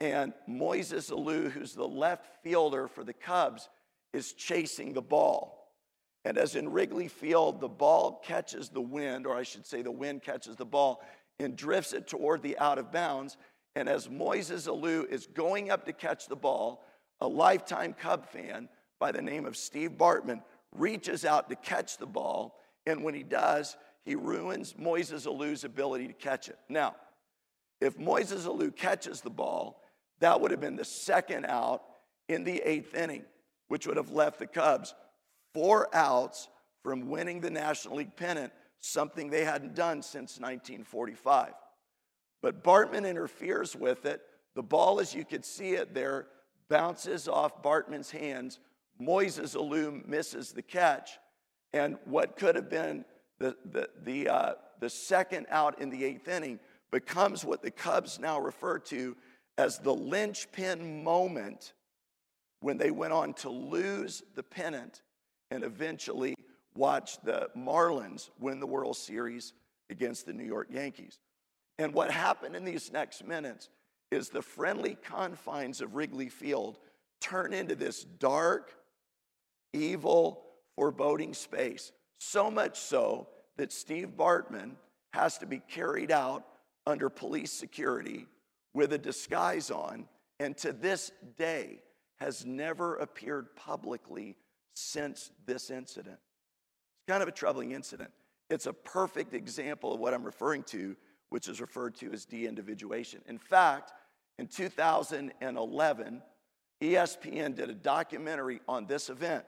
and 0.00 0.32
Moises 0.48 1.10
Alou, 1.10 1.50
who's 1.50 1.74
the 1.74 1.86
left 1.86 2.42
fielder 2.42 2.86
for 2.86 3.02
the 3.02 3.12
Cubs, 3.12 3.68
is 4.12 4.32
chasing 4.32 4.92
the 4.92 5.02
ball. 5.02 5.72
And 6.24 6.36
as 6.36 6.56
in 6.56 6.70
Wrigley 6.70 7.08
Field, 7.08 7.60
the 7.60 7.68
ball 7.68 8.22
catches 8.24 8.68
the 8.68 8.80
wind, 8.80 9.26
or 9.26 9.36
I 9.36 9.42
should 9.42 9.66
say, 9.66 9.82
the 9.82 9.90
wind 9.90 10.22
catches 10.22 10.56
the 10.56 10.64
ball 10.64 11.02
and 11.38 11.56
drifts 11.56 11.92
it 11.92 12.06
toward 12.06 12.42
the 12.42 12.58
out 12.58 12.78
of 12.78 12.92
bounds. 12.92 13.36
And 13.76 13.88
as 13.88 14.08
Moises 14.08 14.68
Alou 14.68 15.08
is 15.08 15.26
going 15.26 15.70
up 15.70 15.86
to 15.86 15.92
catch 15.92 16.26
the 16.26 16.36
ball, 16.36 16.84
a 17.20 17.28
lifetime 17.28 17.94
Cub 17.94 18.26
fan 18.26 18.68
by 18.98 19.12
the 19.12 19.22
name 19.22 19.46
of 19.46 19.56
Steve 19.56 19.92
Bartman 19.92 20.42
reaches 20.74 21.24
out 21.24 21.48
to 21.48 21.56
catch 21.56 21.96
the 21.96 22.06
ball. 22.06 22.58
And 22.86 23.04
when 23.04 23.14
he 23.14 23.22
does, 23.22 23.76
he 24.04 24.14
ruins 24.14 24.74
Moises 24.74 25.26
Alou's 25.26 25.64
ability 25.64 26.08
to 26.08 26.14
catch 26.14 26.48
it. 26.48 26.58
Now, 26.68 26.96
if 27.80 27.96
Moises 27.96 28.46
Alou 28.46 28.74
catches 28.74 29.20
the 29.20 29.30
ball, 29.30 29.82
that 30.20 30.40
would 30.40 30.50
have 30.50 30.60
been 30.60 30.76
the 30.76 30.84
second 30.84 31.46
out 31.46 31.82
in 32.28 32.44
the 32.44 32.60
eighth 32.68 32.94
inning, 32.94 33.22
which 33.68 33.86
would 33.86 33.96
have 33.96 34.10
left 34.10 34.38
the 34.38 34.46
Cubs 34.46 34.94
four 35.54 35.88
outs 35.94 36.48
from 36.82 37.08
winning 37.08 37.40
the 37.40 37.50
National 37.50 37.96
League 37.96 38.16
pennant, 38.16 38.52
something 38.80 39.30
they 39.30 39.44
hadn't 39.44 39.74
done 39.74 40.02
since 40.02 40.38
1945. 40.38 41.52
But 42.42 42.62
Bartman 42.62 43.08
interferes 43.08 43.74
with 43.74 44.06
it. 44.06 44.22
The 44.54 44.62
ball, 44.62 45.00
as 45.00 45.14
you 45.14 45.24
could 45.24 45.44
see 45.44 45.70
it 45.70 45.94
there, 45.94 46.28
bounces 46.68 47.28
off 47.28 47.62
Bartman's 47.62 48.10
hands. 48.10 48.58
Moises 49.00 49.56
Alou 49.56 50.06
misses 50.06 50.52
the 50.52 50.62
catch. 50.62 51.18
And 51.72 51.98
what 52.04 52.36
could 52.36 52.54
have 52.54 52.70
been 52.70 53.04
the, 53.38 53.56
the, 53.70 53.88
the, 54.02 54.28
uh, 54.28 54.52
the 54.80 54.90
second 54.90 55.46
out 55.50 55.80
in 55.80 55.90
the 55.90 56.04
eighth 56.04 56.28
inning 56.28 56.58
becomes 56.90 57.44
what 57.44 57.62
the 57.62 57.70
Cubs 57.70 58.18
now 58.18 58.40
refer 58.40 58.78
to 58.78 59.16
as 59.56 59.78
the 59.78 59.94
linchpin 59.94 61.02
moment 61.04 61.72
when 62.60 62.78
they 62.78 62.90
went 62.90 63.12
on 63.12 63.34
to 63.34 63.50
lose 63.50 64.22
the 64.34 64.42
pennant 64.42 65.02
and 65.50 65.64
eventually 65.64 66.34
watch 66.74 67.20
the 67.22 67.48
Marlins 67.56 68.30
win 68.38 68.60
the 68.60 68.66
World 68.66 68.96
Series 68.96 69.52
against 69.90 70.26
the 70.26 70.32
New 70.32 70.44
York 70.44 70.68
Yankees. 70.70 71.18
And 71.78 71.94
what 71.94 72.10
happened 72.10 72.56
in 72.56 72.64
these 72.64 72.92
next 72.92 73.24
minutes 73.24 73.68
is 74.10 74.28
the 74.28 74.42
friendly 74.42 74.96
confines 75.02 75.80
of 75.80 75.94
Wrigley 75.94 76.28
Field 76.28 76.78
turn 77.20 77.52
into 77.52 77.74
this 77.74 78.04
dark, 78.04 78.74
evil, 79.72 80.44
foreboding 80.76 81.34
space. 81.34 81.92
So 82.18 82.50
much 82.50 82.78
so 82.78 83.28
that 83.56 83.72
Steve 83.72 84.12
Bartman 84.16 84.72
has 85.12 85.38
to 85.38 85.46
be 85.46 85.60
carried 85.68 86.10
out 86.10 86.44
under 86.86 87.08
police 87.08 87.52
security 87.52 88.26
with 88.74 88.92
a 88.92 88.98
disguise 88.98 89.70
on, 89.70 90.06
and 90.40 90.56
to 90.58 90.72
this 90.72 91.10
day 91.36 91.80
has 92.20 92.44
never 92.44 92.96
appeared 92.96 93.54
publicly 93.56 94.36
since 94.74 95.30
this 95.46 95.70
incident. 95.70 96.18
It's 96.18 97.12
kind 97.12 97.22
of 97.22 97.28
a 97.28 97.32
troubling 97.32 97.72
incident. 97.72 98.10
It's 98.50 98.66
a 98.66 98.72
perfect 98.72 99.34
example 99.34 99.94
of 99.94 100.00
what 100.00 100.14
I'm 100.14 100.24
referring 100.24 100.62
to, 100.64 100.96
which 101.30 101.48
is 101.48 101.60
referred 101.60 101.94
to 101.96 102.12
as 102.12 102.24
de 102.24 102.46
individuation. 102.46 103.20
In 103.28 103.38
fact, 103.38 103.92
in 104.38 104.46
2011, 104.46 106.22
ESPN 106.82 107.54
did 107.54 107.70
a 107.70 107.74
documentary 107.74 108.60
on 108.68 108.86
this 108.86 109.10
event 109.10 109.44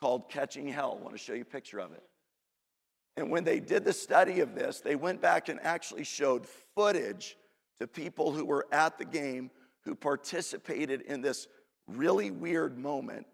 called 0.00 0.28
Catching 0.28 0.68
Hell. 0.68 0.98
I 0.98 1.02
want 1.02 1.16
to 1.16 1.22
show 1.22 1.32
you 1.32 1.42
a 1.42 1.46
picture 1.46 1.78
of 1.78 1.92
it. 1.92 2.02
And 3.16 3.30
when 3.30 3.44
they 3.44 3.60
did 3.60 3.84
the 3.84 3.92
study 3.92 4.40
of 4.40 4.54
this, 4.54 4.80
they 4.80 4.96
went 4.96 5.22
back 5.22 5.48
and 5.48 5.60
actually 5.62 6.04
showed 6.04 6.46
footage 6.74 7.36
to 7.80 7.86
people 7.86 8.32
who 8.32 8.44
were 8.44 8.66
at 8.72 8.98
the 8.98 9.04
game 9.04 9.50
who 9.84 9.94
participated 9.94 11.02
in 11.02 11.20
this 11.20 11.46
really 11.86 12.30
weird 12.30 12.78
moment. 12.78 13.26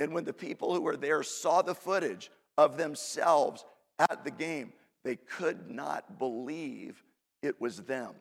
And 0.00 0.12
when 0.12 0.24
the 0.24 0.32
people 0.32 0.74
who 0.74 0.80
were 0.80 0.96
there 0.96 1.22
saw 1.22 1.62
the 1.62 1.74
footage 1.74 2.30
of 2.56 2.76
themselves 2.76 3.64
at 3.98 4.24
the 4.24 4.30
game, 4.30 4.72
they 5.04 5.16
could 5.16 5.70
not 5.70 6.18
believe 6.18 7.02
it 7.42 7.60
was 7.60 7.78
them. 7.82 8.14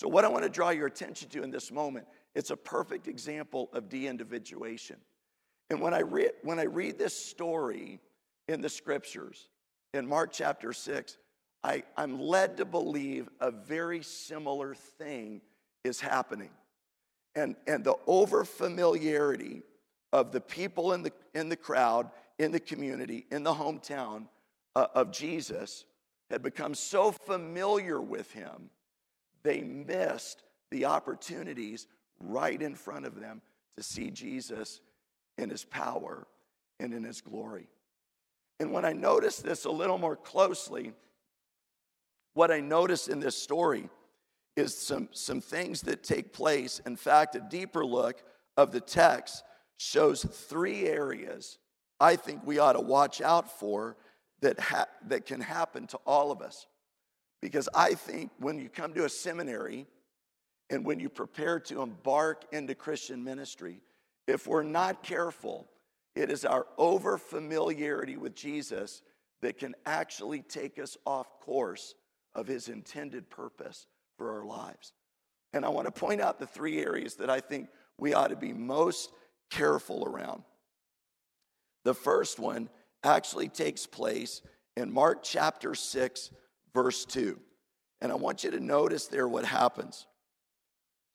So, 0.00 0.08
what 0.08 0.24
I 0.24 0.28
want 0.28 0.44
to 0.44 0.50
draw 0.50 0.70
your 0.70 0.86
attention 0.86 1.28
to 1.30 1.42
in 1.42 1.50
this 1.50 1.72
moment, 1.72 2.06
it's 2.34 2.50
a 2.50 2.56
perfect 2.56 3.08
example 3.08 3.70
of 3.72 3.88
de 3.88 4.06
individuation. 4.06 4.96
And 5.70 5.80
when 5.80 5.94
I, 5.94 6.00
read, 6.00 6.32
when 6.42 6.58
I 6.58 6.64
read 6.64 6.98
this 6.98 7.16
story 7.16 8.00
in 8.46 8.60
the 8.60 8.68
scriptures, 8.68 9.48
in 9.94 10.06
Mark 10.06 10.32
chapter 10.32 10.72
6, 10.72 11.16
I, 11.64 11.82
I'm 11.96 12.20
led 12.20 12.58
to 12.58 12.64
believe 12.64 13.28
a 13.40 13.50
very 13.50 14.02
similar 14.02 14.74
thing 14.74 15.40
is 15.82 16.00
happening. 16.00 16.50
And, 17.36 17.54
and 17.66 17.84
the 17.84 17.94
overfamiliarity 18.08 19.62
of 20.12 20.32
the 20.32 20.40
people 20.40 20.94
in 20.94 21.02
the, 21.02 21.12
in 21.34 21.48
the 21.48 21.56
crowd, 21.56 22.10
in 22.38 22.50
the 22.50 22.58
community, 22.58 23.26
in 23.30 23.44
the 23.44 23.52
hometown 23.52 24.26
uh, 24.74 24.86
of 24.94 25.12
Jesus 25.12 25.84
had 26.30 26.42
become 26.42 26.74
so 26.74 27.12
familiar 27.12 28.00
with 28.00 28.32
him, 28.32 28.70
they 29.42 29.60
missed 29.60 30.42
the 30.70 30.86
opportunities 30.86 31.86
right 32.18 32.60
in 32.60 32.74
front 32.74 33.06
of 33.06 33.20
them 33.20 33.42
to 33.76 33.82
see 33.82 34.10
Jesus 34.10 34.80
in 35.38 35.50
his 35.50 35.64
power 35.64 36.26
and 36.80 36.92
in 36.92 37.04
his 37.04 37.20
glory. 37.20 37.68
And 38.58 38.72
when 38.72 38.84
I 38.84 38.92
noticed 38.92 39.44
this 39.44 39.66
a 39.66 39.70
little 39.70 39.98
more 39.98 40.16
closely, 40.16 40.92
what 42.34 42.50
I 42.50 42.60
noticed 42.60 43.08
in 43.08 43.20
this 43.20 43.36
story 43.36 43.88
is 44.56 44.76
some, 44.76 45.08
some 45.12 45.40
things 45.40 45.82
that 45.82 46.02
take 46.02 46.32
place. 46.32 46.80
In 46.86 46.96
fact, 46.96 47.36
a 47.36 47.40
deeper 47.40 47.84
look 47.84 48.22
of 48.56 48.72
the 48.72 48.80
text 48.80 49.44
shows 49.76 50.24
three 50.24 50.86
areas 50.86 51.58
I 51.98 52.16
think 52.16 52.42
we 52.44 52.58
ought 52.58 52.74
to 52.74 52.80
watch 52.80 53.20
out 53.20 53.58
for 53.58 53.96
that, 54.40 54.60
ha- 54.60 54.88
that 55.06 55.26
can 55.26 55.40
happen 55.40 55.86
to 55.88 55.98
all 56.06 56.30
of 56.30 56.42
us. 56.42 56.66
Because 57.40 57.68
I 57.74 57.94
think 57.94 58.30
when 58.38 58.58
you 58.58 58.68
come 58.68 58.92
to 58.94 59.04
a 59.04 59.08
seminary 59.08 59.86
and 60.70 60.84
when 60.84 61.00
you 61.00 61.08
prepare 61.08 61.60
to 61.60 61.82
embark 61.82 62.44
into 62.52 62.74
Christian 62.74 63.22
ministry, 63.22 63.80
if 64.26 64.46
we're 64.46 64.62
not 64.62 65.02
careful, 65.02 65.68
it 66.14 66.30
is 66.30 66.44
our 66.44 66.66
over 66.76 67.18
familiarity 67.18 68.16
with 68.16 68.34
Jesus 68.34 69.02
that 69.42 69.58
can 69.58 69.74
actually 69.84 70.42
take 70.42 70.78
us 70.78 70.96
off 71.06 71.40
course 71.40 71.94
of 72.34 72.46
his 72.46 72.68
intended 72.68 73.30
purpose 73.30 73.86
for 74.16 74.38
our 74.38 74.44
lives. 74.44 74.92
And 75.52 75.64
I 75.64 75.68
want 75.68 75.86
to 75.86 75.92
point 75.92 76.20
out 76.20 76.38
the 76.38 76.46
three 76.46 76.80
areas 76.80 77.16
that 77.16 77.30
I 77.30 77.40
think 77.40 77.68
we 77.98 78.14
ought 78.14 78.28
to 78.28 78.36
be 78.36 78.52
most 78.52 79.10
careful 79.50 80.04
around. 80.04 80.42
The 81.84 81.94
first 81.94 82.38
one 82.38 82.68
actually 83.04 83.48
takes 83.48 83.86
place 83.86 84.42
in 84.76 84.92
Mark 84.92 85.22
chapter 85.22 85.74
6, 85.74 86.30
verse 86.74 87.04
2. 87.04 87.38
And 88.00 88.12
I 88.12 88.16
want 88.16 88.44
you 88.44 88.50
to 88.50 88.60
notice 88.60 89.06
there 89.06 89.28
what 89.28 89.44
happens. 89.44 90.06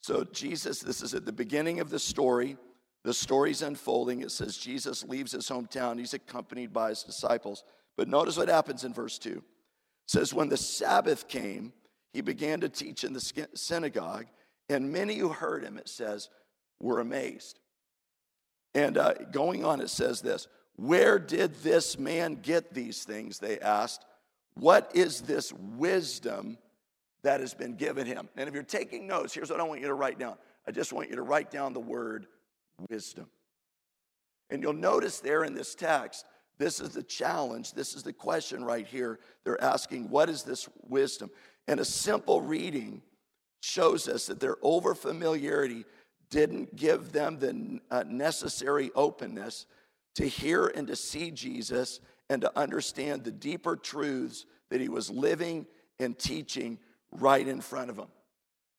So, 0.02 0.24
Jesus, 0.24 0.80
this 0.80 1.04
is 1.04 1.14
at 1.14 1.26
the 1.26 1.32
beginning 1.32 1.80
of 1.80 1.90
the 1.90 2.00
story. 2.00 2.58
The 3.04 3.14
story's 3.14 3.62
unfolding. 3.62 4.22
It 4.22 4.32
says 4.32 4.58
Jesus 4.58 5.04
leaves 5.04 5.32
his 5.32 5.48
hometown. 5.48 6.00
He's 6.00 6.14
accompanied 6.14 6.74
by 6.74 6.90
his 6.90 7.04
disciples. 7.04 7.64
But 7.98 8.08
notice 8.08 8.38
what 8.38 8.48
happens 8.48 8.84
in 8.84 8.94
verse 8.94 9.20
2. 9.20 9.30
It 9.30 9.44
says, 10.08 10.34
When 10.34 10.50
the 10.50 10.58
Sabbath 10.58 11.28
came, 11.28 11.74
he 12.14 12.22
began 12.22 12.62
to 12.62 12.70
teach 12.70 13.04
in 13.04 13.14
the 13.14 13.48
synagogue, 13.54 14.26
and 14.70 14.92
many 14.92 15.18
who 15.18 15.30
heard 15.30 15.64
him, 15.64 15.78
it 15.78 15.90
says, 15.90 16.30
were 16.80 17.00
amazed. 17.00 17.60
And 18.74 18.98
uh, 18.98 19.14
going 19.32 19.64
on, 19.66 19.82
it 19.82 19.90
says 19.90 20.22
this 20.22 20.48
Where 20.76 21.20
did 21.20 21.56
this 21.56 21.98
man 21.98 22.40
get 22.42 22.74
these 22.74 23.04
things? 23.04 23.40
They 23.40 23.60
asked. 23.60 24.06
What 24.56 24.92
is 24.94 25.22
this 25.22 25.54
wisdom 25.54 26.58
that 27.24 27.40
has 27.40 27.54
been 27.54 27.76
given 27.76 28.06
him? 28.06 28.28
And 28.36 28.50
if 28.50 28.54
you're 28.54 28.64
taking 28.64 29.08
notes, 29.08 29.34
here's 29.34 29.50
what 29.50 29.62
I 29.62 29.64
want 29.64 29.80
you 29.80 29.88
to 29.88 29.94
write 29.94 30.20
down. 30.20 30.36
I 30.68 30.72
just 30.72 30.92
want 30.92 31.10
you 31.10 31.16
to 31.16 31.22
write 31.22 31.52
down 31.52 31.74
the 31.74 31.80
word 31.80 32.28
wisdom. 32.90 33.28
And 34.50 34.62
you'll 34.62 34.74
notice 34.74 35.20
there 35.20 35.46
in 35.46 35.54
this 35.54 35.74
text, 35.74 36.26
this 36.62 36.80
is 36.80 36.90
the 36.90 37.04
challenge. 37.04 37.74
This 37.74 37.96
is 37.96 38.04
the 38.04 38.14
question 38.14 38.64
right 38.64 38.86
here. 38.86 39.20
They're 39.44 39.62
asking, 39.64 40.10
What 40.10 40.30
is 40.30 40.44
this 40.44 40.70
wisdom? 40.88 41.32
And 41.68 41.80
a 41.80 41.86
simple 41.86 42.42
reading 42.42 43.02
shows 43.62 44.08
us 44.08 44.28
that 44.28 44.40
their 44.40 44.56
overfamiliarity 44.58 45.86
didn't 46.30 46.76
give 46.76 47.12
them 47.12 47.40
the 47.40 47.80
uh, 47.90 48.04
necessary 48.08 48.92
openness 48.96 49.66
to 50.16 50.28
hear 50.28 50.68
and 50.68 50.88
to 50.88 50.96
see 50.96 51.32
Jesus 51.32 52.00
and 52.30 52.42
to 52.42 52.60
understand 52.60 53.24
the 53.24 53.32
deeper 53.32 53.76
truths 53.76 54.46
that 54.70 54.82
he 54.82 54.90
was 54.90 55.10
living 55.10 55.66
and 56.00 56.18
teaching 56.18 56.80
right 57.12 57.48
in 57.48 57.62
front 57.62 57.90
of 57.90 57.98
them. 57.98 58.08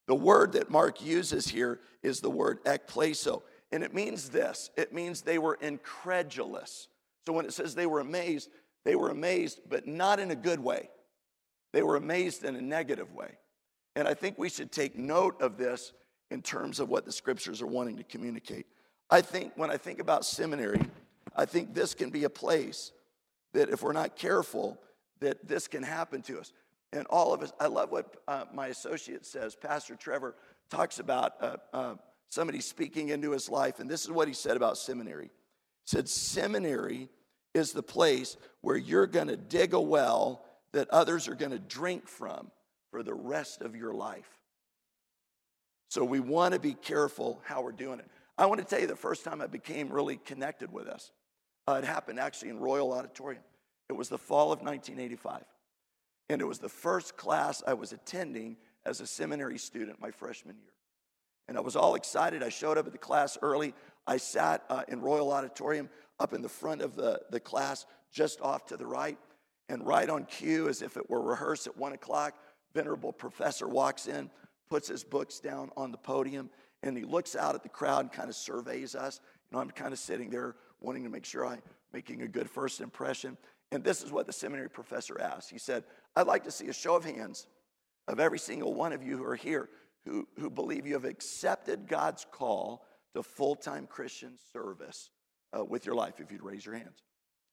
The 0.09 0.15
word 0.15 0.53
that 0.53 0.71
Mark 0.71 1.05
uses 1.05 1.47
here 1.49 1.81
is 2.03 2.21
the 2.21 2.31
word 2.31 2.65
ekplesso. 2.65 3.43
And 3.71 3.83
it 3.83 3.95
means 3.95 4.29
this 4.29 4.71
it 4.77 4.93
means 4.93 5.23
they 5.23 5.39
were 5.39 5.59
incredulous. 5.61 6.89
So 7.27 7.33
when 7.33 7.45
it 7.45 7.53
says 7.53 7.75
they 7.75 7.87
were 7.87 8.01
amazed, 8.01 8.51
they 8.85 8.97
were 8.97 9.11
amazed, 9.11 9.61
but 9.69 9.87
not 9.87 10.19
in 10.19 10.31
a 10.31 10.37
good 10.37 10.61
way. 10.61 10.89
They 11.73 11.83
were 11.83 11.97
amazed 11.97 12.45
in 12.45 12.57
a 12.57 12.61
negative 12.61 13.13
way. 13.13 13.39
And 13.95 14.09
I 14.09 14.15
think 14.15 14.39
we 14.39 14.49
should 14.49 14.73
take 14.73 14.97
note 14.97 15.41
of 15.41 15.57
this 15.57 15.93
in 16.31 16.43
terms 16.43 16.81
of 16.81 16.89
what 16.89 17.05
the 17.05 17.13
scriptures 17.13 17.61
are 17.63 17.67
wanting 17.67 17.97
to 17.99 18.05
communicate. 18.05 18.67
I 19.11 19.21
think 19.21 19.53
when 19.57 19.71
I 19.71 19.77
think 19.77 20.01
about 20.01 20.25
seminary, 20.25 20.81
I 21.37 21.45
think 21.45 21.75
this 21.75 21.95
can 21.95 22.11
be 22.11 22.25
a 22.25 22.31
place 22.31 22.93
that 23.53 23.69
if 23.69 23.83
we're 23.83 23.93
not 23.93 24.17
careful, 24.17 24.81
that 25.21 25.47
this 25.47 25.69
can 25.69 25.83
happen 25.83 26.23
to 26.23 26.41
us. 26.41 26.53
And 26.93 27.07
all 27.09 27.33
of 27.33 27.43
us, 27.43 27.53
I 27.61 27.67
love 27.67 27.91
what 27.91 28.17
uh, 28.29 28.45
my 28.53 28.69
associate 28.69 29.25
says. 29.25 29.55
Pastor 29.55 29.95
Trevor 29.95 30.35
talks 30.71 30.99
about 30.99 31.33
uh, 31.41 31.57
uh, 31.73 31.95
somebody 32.29 32.61
speaking 32.61 33.11
into 33.11 33.31
his 33.31 33.49
life. 33.49 33.79
And 33.79 33.91
this 33.91 34.05
is 34.05 34.11
what 34.11 34.29
he 34.29 34.35
said 34.35 34.57
about 34.57 34.79
seminary. 34.79 35.31
Said, 35.85 36.09
Seminary 36.09 37.09
is 37.55 37.73
the 37.73 37.83
place 37.83 38.37
where 38.61 38.77
you're 38.77 39.07
going 39.07 39.29
to 39.29 39.37
dig 39.37 39.75
a 39.75 39.81
well 39.81 40.45
that 40.73 40.89
others 40.91 41.29
are 41.29 41.35
going 41.35 41.53
to 41.53 41.59
drink 41.59 42.09
from 42.09 42.51
for 42.91 43.03
the 43.03 43.15
rest 43.15 43.63
of 43.63 43.77
your 43.77 43.93
life. 43.93 44.39
So 45.89 46.05
we 46.05 46.21
want 46.21 46.55
to 46.55 46.61
be 46.61 46.75
careful 46.75 47.43
how 47.45 47.63
we're 47.63 47.73
doing 47.73 47.99
it. 47.99 48.09
I 48.39 48.47
want 48.47 48.61
to 48.61 48.67
tell 48.67 48.81
you 48.81 48.87
the 48.87 48.97
first 48.97 49.25
time 49.25 49.43
I 49.43 49.47
became 49.47 49.91
really 49.91 50.17
connected 50.17 50.73
with 50.73 50.87
us. 50.87 51.13
Uh, 51.69 51.81
it 51.83 51.85
happened 51.85 52.19
actually 52.19 52.49
in 52.49 52.59
Royal 52.59 52.93
Auditorium. 52.93 53.43
It 53.89 53.93
was 53.93 54.09
the 54.09 54.19
fall 54.19 54.53
of 54.53 54.61
1985. 54.63 55.45
And 56.31 56.41
it 56.41 56.47
was 56.47 56.59
the 56.59 56.69
first 56.69 57.17
class 57.17 57.63
I 57.67 57.75
was 57.75 57.93
attending 57.93 58.57
as 58.87 59.01
a 59.01 59.07
seminary 59.07 59.59
student 59.59 60.01
my 60.01 60.11
freshman 60.11 60.57
year. 60.57 60.73
And 61.49 61.57
I 61.57 61.61
was 61.61 61.77
all 61.77 61.95
excited. 61.95 62.43
I 62.43 62.49
showed 62.49 62.79
up 62.79 62.87
at 62.87 62.93
the 62.93 62.99
class 62.99 63.37
early. 63.43 63.75
I 64.07 64.17
sat 64.17 64.65
uh, 64.69 64.83
in 64.89 65.01
Royal 65.01 65.33
Auditorium 65.33 65.89
up 66.19 66.33
in 66.33 66.43
the 66.43 66.49
front 66.49 66.83
of 66.83 66.95
the, 66.95 67.21
the 67.31 67.41
class, 67.41 67.87
just 68.13 68.41
off 68.41 68.67
to 68.67 68.77
the 68.77 68.87
right. 68.87 69.19
And 69.69 69.87
right 69.87 70.09
on 70.09 70.25
cue, 70.25 70.69
as 70.69 70.83
if 70.83 70.97
it 70.97 71.09
were 71.09 71.23
rehearsed 71.23 71.67
at 71.67 71.77
one 71.77 71.93
o'clock, 71.93 72.35
venerable 72.75 73.13
professor 73.13 73.69
walks 73.69 74.07
in, 74.07 74.31
puts 74.69 74.89
his 74.89 75.05
books 75.05 75.41
down 75.41 75.71
on 75.77 75.93
the 75.93 75.99
podium, 75.99 76.51
and 76.83 76.97
he 76.97 77.05
looks 77.05 77.37
out 77.37 77.55
at 77.55 77.63
the 77.63 77.69
crowd 77.69 78.01
and 78.01 78.13
kind 78.13 78.29
of 78.29 78.35
surveys 78.35 78.95
us. 78.95 79.21
You 79.51 79.57
know, 79.57 79.63
I'm 79.63 79.71
kind 79.71 79.93
of 79.93 79.99
sitting 79.99 80.31
there 80.31 80.57
wanting 80.81 81.05
to 81.05 81.11
make 81.11 81.25
sure 81.25 81.47
I'm 81.47 81.63
making 81.93 82.23
a 82.23 82.29
good 82.29 82.49
first 82.49 82.81
impression. 82.81 83.37
And 83.71 83.85
this 83.85 84.03
is 84.03 84.11
what 84.11 84.27
the 84.27 84.33
seminary 84.33 84.69
professor 84.69 85.21
asked. 85.21 85.51
He 85.51 85.59
said, 85.59 85.85
I'd 86.17 86.27
like 86.27 86.45
to 86.45 86.51
see 86.51 86.69
a 86.69 86.73
show 86.73 86.97
of 86.97 87.05
hands 87.05 87.47
of 88.09 88.21
every 88.21 88.39
single 88.39 88.75
one 88.75 88.93
of 88.93 89.03
you 89.03 89.17
who 89.17 89.25
are 89.25 89.37
here 89.37 89.69
who, 90.05 90.27
who 90.39 90.51
believe 90.51 90.87
you 90.87 90.95
have 90.95 91.05
accepted 91.05 91.87
God's 91.87 92.27
call 92.31 92.85
to 93.15 93.23
full 93.23 93.55
time 93.55 93.87
Christian 93.87 94.33
service 94.53 95.11
uh, 95.57 95.65
with 95.65 95.87
your 95.87 95.95
life, 95.95 96.15
if 96.19 96.33
you'd 96.33 96.43
raise 96.43 96.65
your 96.65 96.75
hands. 96.75 97.03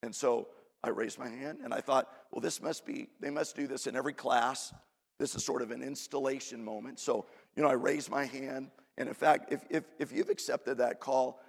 And 0.01 0.15
so 0.15 0.47
I 0.83 0.89
raised 0.89 1.19
my 1.19 1.29
hand 1.29 1.59
and 1.63 1.73
I 1.73 1.81
thought, 1.81 2.07
well, 2.31 2.41
this 2.41 2.61
must 2.61 2.85
be, 2.85 3.09
they 3.19 3.29
must 3.29 3.55
do 3.55 3.67
this 3.67 3.87
in 3.87 3.95
every 3.95 4.13
class. 4.13 4.73
This 5.19 5.35
is 5.35 5.43
sort 5.43 5.61
of 5.61 5.71
an 5.71 5.83
installation 5.83 6.63
moment. 6.63 6.99
So, 6.99 7.25
you 7.55 7.63
know, 7.63 7.69
I 7.69 7.73
raised 7.73 8.09
my 8.09 8.25
hand. 8.25 8.71
And 8.97 9.09
in 9.09 9.13
fact, 9.13 9.51
if, 9.51 9.65
if, 9.69 9.83
if 9.99 10.11
you've 10.11 10.29
accepted 10.29 10.77
that 10.77 10.99
call, 10.99 11.41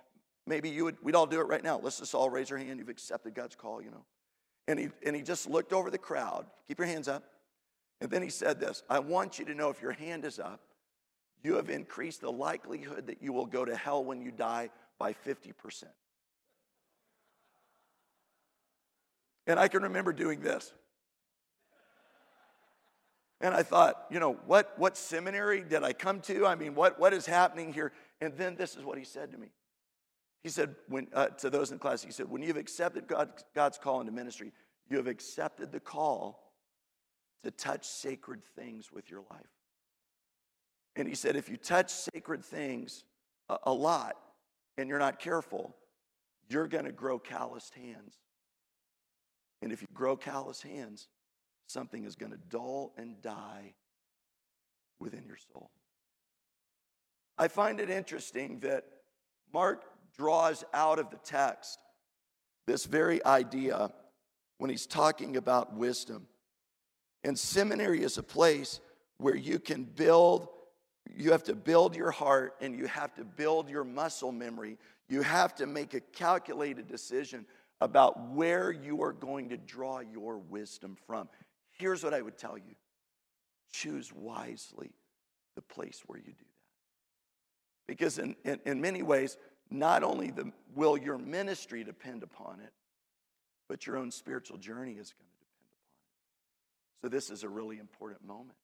maybe 0.46 0.68
you 0.68 0.84
would, 0.84 0.96
we'd 1.02 1.14
all 1.14 1.26
do 1.26 1.40
it 1.40 1.46
right 1.46 1.62
now. 1.62 1.78
Let's 1.80 2.00
just 2.00 2.14
all 2.14 2.30
raise 2.30 2.50
our 2.50 2.58
hand. 2.58 2.80
You've 2.80 2.88
accepted 2.88 3.34
God's 3.34 3.54
call, 3.54 3.80
you 3.80 3.90
know. 3.90 4.04
And 4.66 4.78
he, 4.78 4.88
and 5.04 5.14
he 5.14 5.22
just 5.22 5.48
looked 5.48 5.72
over 5.72 5.90
the 5.90 5.98
crowd. 5.98 6.46
Keep 6.66 6.78
your 6.78 6.88
hands 6.88 7.08
up. 7.08 7.24
And 8.00 8.10
then 8.10 8.22
he 8.22 8.30
said 8.30 8.58
this 8.58 8.82
I 8.88 8.98
want 8.98 9.38
you 9.38 9.44
to 9.44 9.54
know 9.54 9.70
if 9.70 9.80
your 9.80 9.92
hand 9.92 10.24
is 10.24 10.38
up, 10.38 10.60
you 11.42 11.54
have 11.54 11.70
increased 11.70 12.20
the 12.20 12.30
likelihood 12.30 13.06
that 13.06 13.22
you 13.22 13.32
will 13.32 13.46
go 13.46 13.64
to 13.64 13.74
hell 13.74 14.04
when 14.04 14.20
you 14.20 14.30
die 14.30 14.70
by 14.98 15.12
50%. 15.12 15.84
And 19.46 19.58
I 19.58 19.68
can 19.68 19.82
remember 19.82 20.12
doing 20.12 20.40
this. 20.40 20.72
And 23.40 23.54
I 23.54 23.62
thought, 23.62 24.04
you 24.10 24.20
know, 24.20 24.34
what, 24.46 24.78
what 24.78 24.96
seminary 24.96 25.62
did 25.62 25.82
I 25.82 25.94
come 25.94 26.20
to? 26.22 26.46
I 26.46 26.54
mean, 26.54 26.74
what, 26.74 27.00
what 27.00 27.14
is 27.14 27.24
happening 27.24 27.72
here? 27.72 27.92
And 28.20 28.36
then 28.36 28.54
this 28.54 28.76
is 28.76 28.84
what 28.84 28.98
he 28.98 29.04
said 29.04 29.32
to 29.32 29.38
me. 29.38 29.48
He 30.42 30.50
said, 30.50 30.74
when, 30.88 31.08
uh, 31.14 31.28
to 31.28 31.50
those 31.50 31.70
in 31.70 31.78
class, 31.78 32.02
he 32.02 32.12
said, 32.12 32.28
when 32.28 32.42
you've 32.42 32.56
accepted 32.56 33.06
God, 33.06 33.30
God's 33.54 33.78
call 33.78 34.00
into 34.00 34.12
ministry, 34.12 34.52
you 34.88 34.98
have 34.98 35.06
accepted 35.06 35.72
the 35.72 35.80
call 35.80 36.52
to 37.44 37.50
touch 37.50 37.86
sacred 37.86 38.42
things 38.56 38.92
with 38.92 39.10
your 39.10 39.20
life. 39.30 39.59
And 40.96 41.08
he 41.08 41.14
said, 41.14 41.36
if 41.36 41.48
you 41.48 41.56
touch 41.56 41.90
sacred 41.90 42.44
things 42.44 43.04
a, 43.48 43.58
a 43.64 43.72
lot 43.72 44.16
and 44.76 44.88
you're 44.88 44.98
not 44.98 45.18
careful, 45.18 45.74
you're 46.48 46.66
going 46.66 46.84
to 46.84 46.92
grow 46.92 47.18
calloused 47.18 47.74
hands. 47.74 48.16
And 49.62 49.72
if 49.72 49.82
you 49.82 49.88
grow 49.94 50.16
calloused 50.16 50.62
hands, 50.62 51.08
something 51.66 52.04
is 52.04 52.16
going 52.16 52.32
to 52.32 52.38
dull 52.48 52.92
and 52.96 53.20
die 53.22 53.74
within 54.98 55.24
your 55.26 55.38
soul. 55.52 55.70
I 57.38 57.48
find 57.48 57.80
it 57.80 57.88
interesting 57.88 58.60
that 58.60 58.84
Mark 59.52 59.84
draws 60.16 60.64
out 60.74 60.98
of 60.98 61.10
the 61.10 61.18
text 61.18 61.78
this 62.66 62.84
very 62.84 63.24
idea 63.24 63.90
when 64.58 64.70
he's 64.70 64.86
talking 64.86 65.36
about 65.36 65.74
wisdom. 65.74 66.26
And 67.24 67.38
seminary 67.38 68.02
is 68.02 68.18
a 68.18 68.22
place 68.22 68.80
where 69.16 69.36
you 69.36 69.58
can 69.58 69.84
build, 69.84 70.48
you 71.16 71.32
have 71.32 71.44
to 71.44 71.54
build 71.54 71.96
your 71.96 72.10
heart 72.10 72.56
and 72.60 72.78
you 72.78 72.86
have 72.86 73.14
to 73.14 73.24
build 73.24 73.68
your 73.68 73.84
muscle 73.84 74.32
memory. 74.32 74.78
You 75.08 75.22
have 75.22 75.54
to 75.56 75.66
make 75.66 75.94
a 75.94 76.00
calculated 76.00 76.86
decision 76.86 77.46
about 77.80 78.30
where 78.30 78.70
you 78.70 79.02
are 79.02 79.12
going 79.12 79.48
to 79.48 79.56
draw 79.56 80.00
your 80.00 80.38
wisdom 80.38 80.96
from. 81.06 81.28
Here's 81.78 82.04
what 82.04 82.14
I 82.14 82.20
would 82.20 82.36
tell 82.36 82.58
you 82.58 82.74
choose 83.72 84.12
wisely 84.12 84.90
the 85.54 85.62
place 85.62 86.02
where 86.06 86.18
you 86.18 86.24
do 86.24 86.32
that. 86.32 86.46
Because 87.86 88.18
in, 88.18 88.36
in, 88.44 88.60
in 88.66 88.80
many 88.80 89.02
ways, 89.02 89.36
not 89.70 90.02
only 90.02 90.30
the, 90.30 90.52
will 90.74 90.96
your 90.96 91.18
ministry 91.18 91.84
depend 91.84 92.22
upon 92.22 92.60
it, 92.60 92.72
but 93.68 93.86
your 93.86 93.96
own 93.96 94.10
spiritual 94.10 94.58
journey 94.58 94.92
is 94.92 95.12
going 95.12 95.28
to 95.30 95.38
depend 95.38 95.70
upon 95.70 95.86
it. 95.86 97.02
So, 97.02 97.08
this 97.08 97.30
is 97.30 97.44
a 97.44 97.48
really 97.48 97.78
important 97.78 98.26
moment. 98.26 98.56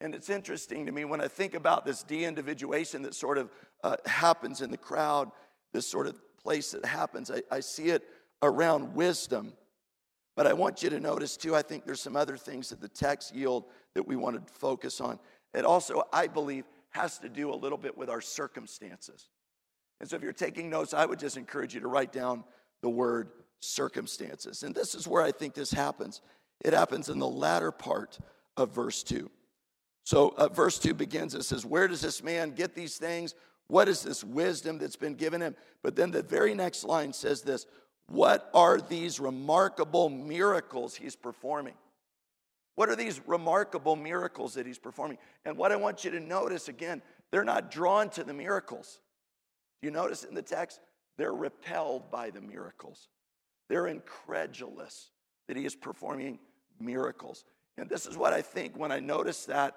And 0.00 0.14
it's 0.14 0.30
interesting 0.30 0.86
to 0.86 0.92
me 0.92 1.04
when 1.04 1.20
I 1.20 1.28
think 1.28 1.54
about 1.54 1.84
this 1.84 2.02
de 2.02 2.24
individuation 2.24 3.02
that 3.02 3.14
sort 3.14 3.38
of 3.38 3.50
uh, 3.82 3.96
happens 4.06 4.60
in 4.60 4.70
the 4.70 4.76
crowd, 4.76 5.30
this 5.72 5.88
sort 5.88 6.06
of 6.06 6.20
place 6.38 6.70
that 6.70 6.84
happens, 6.84 7.30
I, 7.30 7.42
I 7.50 7.60
see 7.60 7.88
it 7.88 8.04
around 8.42 8.94
wisdom. 8.94 9.52
But 10.36 10.46
I 10.46 10.52
want 10.52 10.82
you 10.84 10.90
to 10.90 11.00
notice 11.00 11.36
too, 11.36 11.56
I 11.56 11.62
think 11.62 11.84
there's 11.84 12.00
some 12.00 12.14
other 12.14 12.36
things 12.36 12.68
that 12.68 12.80
the 12.80 12.88
text 12.88 13.34
yield 13.34 13.64
that 13.94 14.06
we 14.06 14.14
want 14.14 14.46
to 14.46 14.52
focus 14.52 15.00
on. 15.00 15.18
It 15.52 15.64
also, 15.64 16.04
I 16.12 16.28
believe, 16.28 16.64
has 16.90 17.18
to 17.18 17.28
do 17.28 17.52
a 17.52 17.56
little 17.56 17.78
bit 17.78 17.98
with 17.98 18.08
our 18.08 18.20
circumstances. 18.20 19.28
And 20.00 20.08
so 20.08 20.14
if 20.14 20.22
you're 20.22 20.32
taking 20.32 20.70
notes, 20.70 20.94
I 20.94 21.06
would 21.06 21.18
just 21.18 21.36
encourage 21.36 21.74
you 21.74 21.80
to 21.80 21.88
write 21.88 22.12
down 22.12 22.44
the 22.82 22.88
word 22.88 23.30
circumstances. 23.60 24.62
And 24.62 24.74
this 24.74 24.94
is 24.94 25.08
where 25.08 25.22
I 25.22 25.32
think 25.32 25.54
this 25.54 25.72
happens. 25.72 26.20
It 26.64 26.72
happens 26.72 27.08
in 27.08 27.18
the 27.18 27.28
latter 27.28 27.72
part 27.72 28.18
of 28.56 28.72
verse 28.72 29.02
2. 29.02 29.28
So, 30.08 30.32
uh, 30.38 30.48
verse 30.48 30.78
2 30.78 30.94
begins, 30.94 31.34
it 31.34 31.42
says, 31.42 31.66
Where 31.66 31.86
does 31.86 32.00
this 32.00 32.22
man 32.22 32.52
get 32.52 32.74
these 32.74 32.96
things? 32.96 33.34
What 33.66 33.90
is 33.90 34.00
this 34.00 34.24
wisdom 34.24 34.78
that's 34.78 34.96
been 34.96 35.12
given 35.12 35.42
him? 35.42 35.54
But 35.82 35.96
then 35.96 36.10
the 36.10 36.22
very 36.22 36.54
next 36.54 36.84
line 36.84 37.12
says 37.12 37.42
this 37.42 37.66
What 38.06 38.48
are 38.54 38.80
these 38.80 39.20
remarkable 39.20 40.08
miracles 40.08 40.94
he's 40.94 41.14
performing? 41.14 41.74
What 42.74 42.88
are 42.88 42.96
these 42.96 43.20
remarkable 43.26 43.96
miracles 43.96 44.54
that 44.54 44.64
he's 44.64 44.78
performing? 44.78 45.18
And 45.44 45.58
what 45.58 45.72
I 45.72 45.76
want 45.76 46.06
you 46.06 46.10
to 46.12 46.20
notice 46.20 46.68
again, 46.68 47.02
they're 47.30 47.44
not 47.44 47.70
drawn 47.70 48.08
to 48.12 48.24
the 48.24 48.32
miracles. 48.32 49.00
You 49.82 49.90
notice 49.90 50.24
in 50.24 50.32
the 50.32 50.40
text? 50.40 50.80
They're 51.18 51.34
repelled 51.34 52.10
by 52.10 52.30
the 52.30 52.40
miracles. 52.40 53.08
They're 53.68 53.88
incredulous 53.88 55.10
that 55.48 55.58
he 55.58 55.66
is 55.66 55.76
performing 55.76 56.38
miracles. 56.80 57.44
And 57.76 57.90
this 57.90 58.06
is 58.06 58.16
what 58.16 58.32
I 58.32 58.40
think 58.40 58.74
when 58.74 58.90
I 58.90 59.00
notice 59.00 59.44
that 59.44 59.76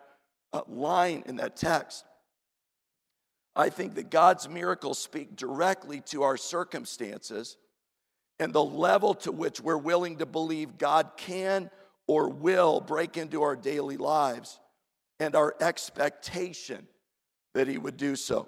line 0.67 1.23
in 1.25 1.37
that 1.37 1.55
text. 1.55 2.05
I 3.55 3.69
think 3.69 3.95
that 3.95 4.09
God's 4.09 4.47
miracles 4.47 4.99
speak 4.99 5.35
directly 5.35 6.01
to 6.07 6.23
our 6.23 6.37
circumstances 6.37 7.57
and 8.39 8.53
the 8.53 8.63
level 8.63 9.13
to 9.13 9.31
which 9.31 9.59
we're 9.59 9.77
willing 9.77 10.17
to 10.17 10.25
believe 10.25 10.77
God 10.77 11.11
can 11.17 11.69
or 12.07 12.29
will 12.29 12.79
break 12.79 13.17
into 13.17 13.43
our 13.43 13.55
daily 13.55 13.97
lives 13.97 14.59
and 15.19 15.35
our 15.35 15.55
expectation 15.61 16.87
that 17.53 17.67
He 17.67 17.77
would 17.77 17.97
do 17.97 18.15
so. 18.15 18.47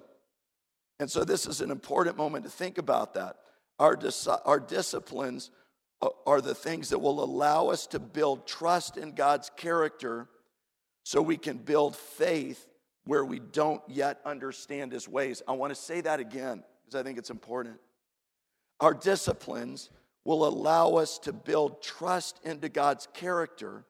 And 0.98 1.10
so, 1.10 1.24
this 1.24 1.46
is 1.46 1.60
an 1.60 1.70
important 1.70 2.16
moment 2.16 2.44
to 2.44 2.50
think 2.50 2.78
about 2.78 3.14
that. 3.14 3.36
Our, 3.78 3.96
dis- 3.96 4.26
our 4.26 4.60
disciplines 4.60 5.50
are 6.26 6.40
the 6.40 6.54
things 6.54 6.90
that 6.90 6.98
will 6.98 7.22
allow 7.22 7.68
us 7.68 7.86
to 7.88 7.98
build 7.98 8.46
trust 8.46 8.96
in 8.96 9.12
God's 9.12 9.50
character 9.56 10.28
so 11.04 11.22
we 11.22 11.36
can 11.36 11.58
build 11.58 11.94
faith 11.94 12.66
where 13.04 13.24
we 13.24 13.38
don't 13.38 13.82
yet 13.86 14.20
understand 14.24 14.90
His 14.90 15.08
ways. 15.08 15.42
I 15.46 15.52
want 15.52 15.70
to 15.70 15.80
say 15.80 16.00
that 16.00 16.18
again 16.18 16.64
because 16.84 16.98
I 16.98 17.04
think 17.04 17.18
it's 17.18 17.30
important. 17.30 17.76
Our 18.80 18.94
disciplines 18.94 19.90
will 20.24 20.46
allow 20.46 20.94
us 20.94 21.18
to 21.20 21.32
build 21.32 21.82
trust 21.82 22.40
into 22.44 22.68
God's 22.68 23.06
character 23.12 23.84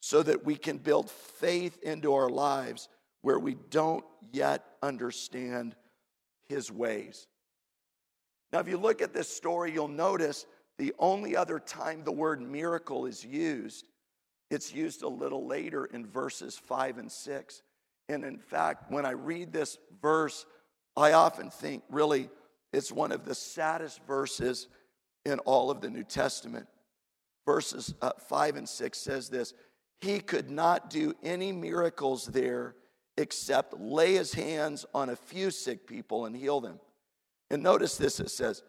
so 0.00 0.22
that 0.22 0.44
we 0.44 0.56
can 0.56 0.78
build 0.78 1.10
faith 1.10 1.78
into 1.82 2.14
our 2.14 2.28
lives 2.28 2.88
where 3.22 3.38
we 3.38 3.56
don't 3.70 4.04
yet 4.32 4.64
understand 4.82 5.74
his 6.48 6.70
ways. 6.70 7.26
Now, 8.52 8.58
if 8.58 8.68
you 8.68 8.76
look 8.76 9.00
at 9.00 9.14
this 9.14 9.28
story, 9.28 9.72
you'll 9.72 9.88
notice 9.88 10.44
the 10.76 10.92
only 10.98 11.36
other 11.36 11.58
time 11.58 12.02
the 12.04 12.12
word 12.12 12.42
miracle 12.42 13.06
is 13.06 13.24
used, 13.24 13.86
it's 14.52 14.72
used 14.72 15.02
a 15.02 15.08
little 15.08 15.46
later 15.46 15.86
in 15.86 16.06
verses 16.06 16.56
five 16.56 16.98
and 16.98 17.10
six. 17.10 17.62
And 18.08 18.24
in 18.24 18.38
fact, 18.38 18.90
when 18.90 19.06
I 19.06 19.12
read 19.12 19.52
this 19.52 19.78
verse, 20.00 20.44
I 20.96 21.12
often 21.12 21.50
think 21.50 21.82
really 21.88 22.28
it's 22.72 22.92
one 22.92 23.12
of 23.12 23.24
the 23.24 23.34
saddest 23.34 24.00
verses 24.06 24.68
in 25.24 25.38
all 25.40 25.70
of 25.70 25.80
the 25.80 25.90
New 25.90 26.04
Testament. 26.04 26.66
Verses 27.46 27.94
uh, 28.02 28.12
five 28.28 28.56
and 28.56 28.68
six 28.68 28.98
says 28.98 29.28
this 29.28 29.54
He 30.00 30.20
could 30.20 30.50
not 30.50 30.90
do 30.90 31.14
any 31.22 31.52
miracles 31.52 32.26
there 32.26 32.76
except 33.16 33.78
lay 33.78 34.14
his 34.14 34.34
hands 34.34 34.86
on 34.94 35.10
a 35.10 35.16
few 35.16 35.50
sick 35.50 35.86
people 35.86 36.26
and 36.26 36.36
heal 36.36 36.60
them. 36.60 36.78
And 37.50 37.62
notice 37.62 37.96
this 37.96 38.20
it 38.20 38.30
says, 38.30 38.62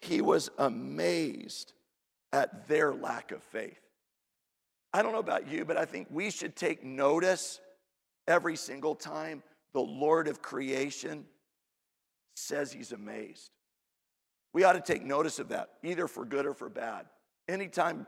he 0.00 0.20
was 0.20 0.50
amazed 0.58 1.74
at 2.32 2.66
their 2.66 2.92
lack 2.92 3.30
of 3.30 3.42
faith. 3.42 3.78
I 4.94 5.02
don't 5.02 5.12
know 5.12 5.18
about 5.18 5.48
you, 5.48 5.64
but 5.64 5.76
I 5.76 5.84
think 5.84 6.08
we 6.10 6.30
should 6.30 6.54
take 6.54 6.84
notice 6.84 7.60
every 8.28 8.56
single 8.56 8.94
time 8.94 9.42
the 9.72 9.80
Lord 9.80 10.28
of 10.28 10.42
creation 10.42 11.24
says 12.36 12.72
he's 12.72 12.92
amazed. 12.92 13.50
We 14.52 14.64
ought 14.64 14.74
to 14.74 14.80
take 14.80 15.02
notice 15.02 15.38
of 15.38 15.48
that, 15.48 15.70
either 15.82 16.06
for 16.06 16.24
good 16.24 16.44
or 16.44 16.52
for 16.52 16.68
bad. 16.68 17.06
Anytime 17.48 18.06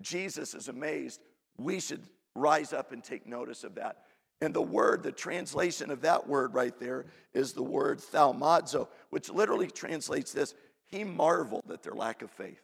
Jesus 0.00 0.54
is 0.54 0.68
amazed, 0.68 1.20
we 1.58 1.80
should 1.80 2.02
rise 2.36 2.72
up 2.72 2.92
and 2.92 3.02
take 3.02 3.26
notice 3.26 3.64
of 3.64 3.74
that. 3.74 4.04
And 4.40 4.54
the 4.54 4.62
word, 4.62 5.02
the 5.02 5.12
translation 5.12 5.90
of 5.90 6.00
that 6.02 6.26
word 6.26 6.54
right 6.54 6.78
there 6.78 7.06
is 7.34 7.52
the 7.52 7.62
word 7.62 7.98
thaumazo, 7.98 8.88
which 9.10 9.28
literally 9.28 9.66
translates 9.66 10.32
this 10.32 10.54
He 10.86 11.04
marveled 11.04 11.70
at 11.72 11.82
their 11.82 11.92
lack 11.92 12.22
of 12.22 12.30
faith. 12.30 12.62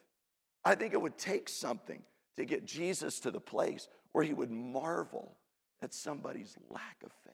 I 0.65 0.75
think 0.75 0.93
it 0.93 1.01
would 1.01 1.17
take 1.17 1.49
something 1.49 2.01
to 2.37 2.45
get 2.45 2.65
Jesus 2.65 3.19
to 3.21 3.31
the 3.31 3.39
place 3.39 3.87
where 4.11 4.23
he 4.23 4.33
would 4.33 4.51
marvel 4.51 5.35
at 5.81 5.93
somebody's 5.93 6.55
lack 6.69 6.97
of 7.03 7.11
faith. 7.25 7.33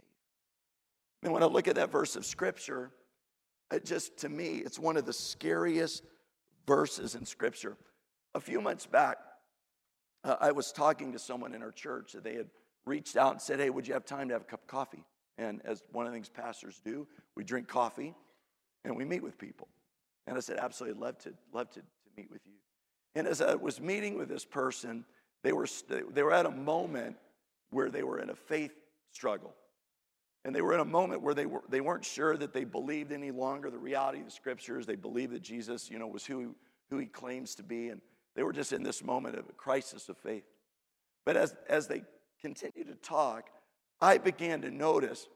And 1.21 1.31
when 1.31 1.43
I 1.43 1.45
look 1.45 1.67
at 1.67 1.75
that 1.75 1.91
verse 1.91 2.15
of 2.15 2.25
scripture, 2.25 2.91
it 3.71 3.85
just 3.85 4.17
to 4.17 4.29
me, 4.29 4.57
it's 4.57 4.79
one 4.79 4.97
of 4.97 5.05
the 5.05 5.13
scariest 5.13 6.03
verses 6.67 7.15
in 7.15 7.25
scripture. 7.25 7.77
A 8.35 8.39
few 8.39 8.61
months 8.61 8.85
back, 8.85 9.17
uh, 10.23 10.35
I 10.39 10.51
was 10.51 10.71
talking 10.71 11.11
to 11.13 11.19
someone 11.19 11.53
in 11.53 11.61
our 11.61 11.71
church 11.71 12.13
that 12.13 12.23
they 12.23 12.35
had 12.35 12.47
reached 12.85 13.15
out 13.15 13.31
and 13.31 13.41
said, 13.41 13.59
Hey, 13.59 13.69
would 13.69 13.87
you 13.87 13.93
have 13.93 14.05
time 14.05 14.27
to 14.29 14.33
have 14.33 14.41
a 14.41 14.45
cup 14.45 14.61
of 14.61 14.67
coffee? 14.67 15.05
And 15.37 15.61
as 15.65 15.81
one 15.91 16.05
of 16.05 16.11
the 16.11 16.15
things 16.15 16.29
pastors 16.29 16.81
do, 16.83 17.07
we 17.35 17.43
drink 17.43 17.67
coffee 17.67 18.13
and 18.83 18.95
we 18.95 19.05
meet 19.05 19.23
with 19.23 19.37
people. 19.37 19.67
And 20.27 20.37
I 20.37 20.39
said, 20.39 20.57
Absolutely, 20.57 20.99
love 20.99 21.17
to, 21.19 21.33
love 21.53 21.69
to, 21.71 21.79
to 21.79 21.85
meet 22.17 22.29
with 22.31 22.41
you. 22.45 22.53
And 23.15 23.27
as 23.27 23.41
I 23.41 23.55
was 23.55 23.79
meeting 23.79 24.17
with 24.17 24.29
this 24.29 24.45
person, 24.45 25.05
they 25.43 25.53
were, 25.53 25.67
they 26.11 26.23
were 26.23 26.33
at 26.33 26.45
a 26.45 26.51
moment 26.51 27.17
where 27.69 27.89
they 27.89 28.03
were 28.03 28.19
in 28.19 28.29
a 28.29 28.35
faith 28.35 28.73
struggle. 29.11 29.53
And 30.45 30.53
they 30.53 30.61
were 30.61 30.73
in 30.73 30.79
a 30.79 30.85
moment 30.85 31.21
where 31.21 31.33
they, 31.33 31.45
were, 31.45 31.63
they 31.69 31.81
weren't 31.81 32.03
sure 32.03 32.35
that 32.35 32.53
they 32.53 32.65
believed 32.65 33.11
any 33.11 33.31
longer 33.31 33.69
the 33.69 33.77
reality 33.77 34.19
of 34.19 34.25
the 34.25 34.31
scriptures. 34.31 34.85
They 34.85 34.95
believed 34.95 35.33
that 35.33 35.41
Jesus, 35.41 35.89
you 35.89 35.99
know, 35.99 36.07
was 36.07 36.25
who, 36.25 36.55
who 36.89 36.97
he 36.97 37.05
claims 37.05 37.55
to 37.55 37.63
be. 37.63 37.89
And 37.89 38.01
they 38.35 38.43
were 38.43 38.51
just 38.51 38.73
in 38.73 38.83
this 38.83 39.03
moment 39.03 39.37
of 39.37 39.47
a 39.47 39.53
crisis 39.53 40.09
of 40.09 40.17
faith. 40.17 40.43
But 41.25 41.37
as, 41.37 41.55
as 41.69 41.87
they 41.87 42.03
continued 42.41 42.87
to 42.87 42.95
talk, 42.95 43.49
I 44.01 44.17
began 44.17 44.61
to 44.63 44.71
notice 44.71 45.27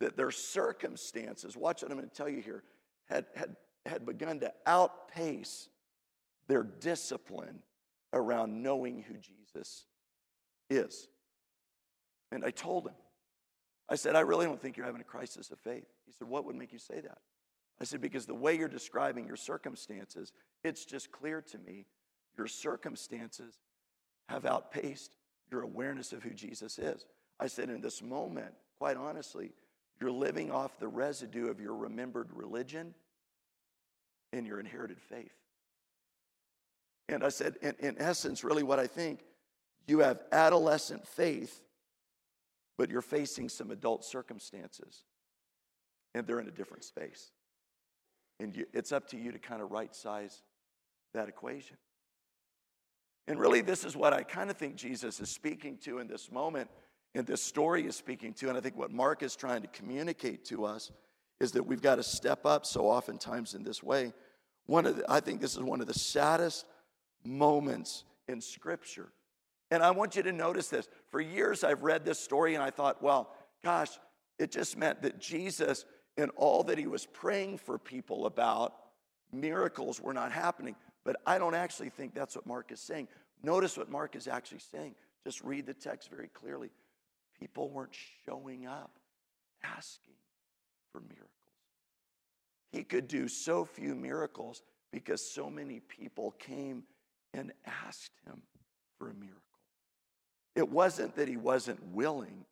that 0.00 0.16
their 0.16 0.30
circumstances, 0.30 1.56
watch 1.56 1.82
what 1.82 1.90
I'm 1.90 1.98
going 1.98 2.08
to 2.08 2.14
tell 2.14 2.28
you 2.28 2.40
here, 2.40 2.62
had, 3.10 3.26
had, 3.34 3.56
had 3.84 4.06
begun 4.06 4.40
to 4.40 4.52
outpace 4.66 5.68
their 6.48 6.62
discipline 6.62 7.60
around 8.12 8.62
knowing 8.62 9.02
who 9.02 9.14
Jesus 9.14 9.86
is. 10.70 11.08
And 12.32 12.44
I 12.44 12.50
told 12.50 12.86
him, 12.86 12.94
I 13.88 13.94
said, 13.94 14.16
I 14.16 14.20
really 14.20 14.46
don't 14.46 14.60
think 14.60 14.76
you're 14.76 14.86
having 14.86 15.00
a 15.00 15.04
crisis 15.04 15.50
of 15.50 15.58
faith. 15.60 15.86
He 16.06 16.12
said, 16.12 16.28
What 16.28 16.44
would 16.44 16.56
make 16.56 16.72
you 16.72 16.78
say 16.78 17.00
that? 17.00 17.18
I 17.80 17.84
said, 17.84 18.00
Because 18.00 18.26
the 18.26 18.34
way 18.34 18.56
you're 18.56 18.68
describing 18.68 19.26
your 19.26 19.36
circumstances, 19.36 20.32
it's 20.64 20.84
just 20.84 21.12
clear 21.12 21.40
to 21.52 21.58
me 21.58 21.86
your 22.36 22.46
circumstances 22.46 23.58
have 24.28 24.44
outpaced 24.44 25.16
your 25.50 25.62
awareness 25.62 26.12
of 26.12 26.22
who 26.22 26.30
Jesus 26.30 26.78
is. 26.78 27.06
I 27.38 27.46
said, 27.46 27.70
In 27.70 27.80
this 27.80 28.02
moment, 28.02 28.54
quite 28.78 28.96
honestly, 28.96 29.52
you're 30.00 30.10
living 30.10 30.50
off 30.50 30.78
the 30.78 30.88
residue 30.88 31.48
of 31.48 31.60
your 31.60 31.74
remembered 31.74 32.28
religion 32.32 32.94
and 34.32 34.46
your 34.46 34.58
inherited 34.58 35.00
faith. 35.00 35.32
And 37.08 37.22
I 37.22 37.28
said, 37.28 37.56
in, 37.62 37.74
in 37.78 37.96
essence, 37.98 38.42
really 38.42 38.62
what 38.62 38.78
I 38.78 38.86
think, 38.86 39.20
you 39.86 40.00
have 40.00 40.22
adolescent 40.32 41.06
faith, 41.06 41.62
but 42.76 42.90
you're 42.90 43.02
facing 43.02 43.48
some 43.48 43.70
adult 43.70 44.04
circumstances, 44.04 45.04
and 46.14 46.26
they're 46.26 46.40
in 46.40 46.48
a 46.48 46.52
different 46.52 46.84
space. 46.84 47.30
And 48.40 48.54
you, 48.56 48.66
it's 48.72 48.92
up 48.92 49.08
to 49.08 49.16
you 49.16 49.32
to 49.32 49.38
kind 49.38 49.62
of 49.62 49.70
right 49.70 49.94
size 49.94 50.42
that 51.14 51.28
equation. 51.28 51.76
And 53.28 53.38
really, 53.38 53.60
this 53.60 53.84
is 53.84 53.96
what 53.96 54.12
I 54.12 54.22
kind 54.22 54.50
of 54.50 54.56
think 54.56 54.76
Jesus 54.76 55.20
is 55.20 55.30
speaking 55.30 55.78
to 55.78 55.98
in 55.98 56.06
this 56.06 56.30
moment, 56.30 56.68
and 57.14 57.26
this 57.26 57.42
story 57.42 57.86
is 57.86 57.96
speaking 57.96 58.34
to. 58.34 58.48
And 58.48 58.58
I 58.58 58.60
think 58.60 58.76
what 58.76 58.92
Mark 58.92 59.22
is 59.22 59.36
trying 59.36 59.62
to 59.62 59.68
communicate 59.68 60.44
to 60.46 60.64
us 60.64 60.90
is 61.40 61.52
that 61.52 61.66
we've 61.66 61.82
got 61.82 61.96
to 61.96 62.02
step 62.02 62.44
up 62.44 62.66
so 62.66 62.88
oftentimes 62.88 63.54
in 63.54 63.62
this 63.62 63.82
way. 63.82 64.12
One 64.66 64.86
of 64.86 64.96
the, 64.96 65.04
I 65.08 65.20
think 65.20 65.40
this 65.40 65.56
is 65.56 65.62
one 65.62 65.80
of 65.80 65.86
the 65.86 65.94
saddest 65.94 66.66
moments 67.26 68.04
in 68.28 68.40
Scripture. 68.40 69.08
And 69.70 69.82
I 69.82 69.90
want 69.90 70.16
you 70.16 70.22
to 70.22 70.32
notice 70.32 70.68
this. 70.68 70.88
For 71.10 71.20
years, 71.20 71.64
I've 71.64 71.82
read 71.82 72.04
this 72.04 72.20
story 72.20 72.54
and 72.54 72.62
I 72.62 72.70
thought, 72.70 73.02
well, 73.02 73.34
gosh, 73.64 73.90
it 74.38 74.52
just 74.52 74.76
meant 74.76 75.02
that 75.02 75.18
Jesus, 75.18 75.84
in 76.16 76.30
all 76.30 76.62
that 76.64 76.78
he 76.78 76.86
was 76.86 77.06
praying 77.06 77.58
for 77.58 77.78
people 77.78 78.26
about, 78.26 78.74
miracles 79.32 80.00
were 80.00 80.14
not 80.14 80.30
happening. 80.30 80.76
But 81.04 81.16
I 81.26 81.38
don't 81.38 81.54
actually 81.54 81.90
think 81.90 82.14
that's 82.14 82.36
what 82.36 82.46
Mark 82.46 82.70
is 82.72 82.80
saying. 82.80 83.08
Notice 83.42 83.76
what 83.76 83.90
Mark 83.90 84.16
is 84.16 84.28
actually 84.28 84.60
saying. 84.72 84.94
Just 85.24 85.42
read 85.42 85.66
the 85.66 85.74
text 85.74 86.10
very 86.10 86.28
clearly. 86.28 86.70
People 87.38 87.70
weren't 87.70 87.96
showing 88.24 88.66
up 88.66 88.92
asking 89.64 90.14
for 90.92 91.00
miracles. 91.00 91.30
He 92.72 92.84
could 92.84 93.08
do 93.08 93.28
so 93.28 93.64
few 93.64 93.94
miracles 93.94 94.62
because 94.92 95.20
so 95.20 95.50
many 95.50 95.80
people 95.80 96.32
came 96.32 96.84
and 97.36 97.52
asked 97.86 98.12
him 98.26 98.42
for 98.98 99.10
a 99.10 99.14
miracle. 99.14 99.42
It 100.54 100.70
wasn't 100.70 101.14
that 101.16 101.28
he 101.28 101.36
wasn't 101.36 101.82
willing, 101.92 102.46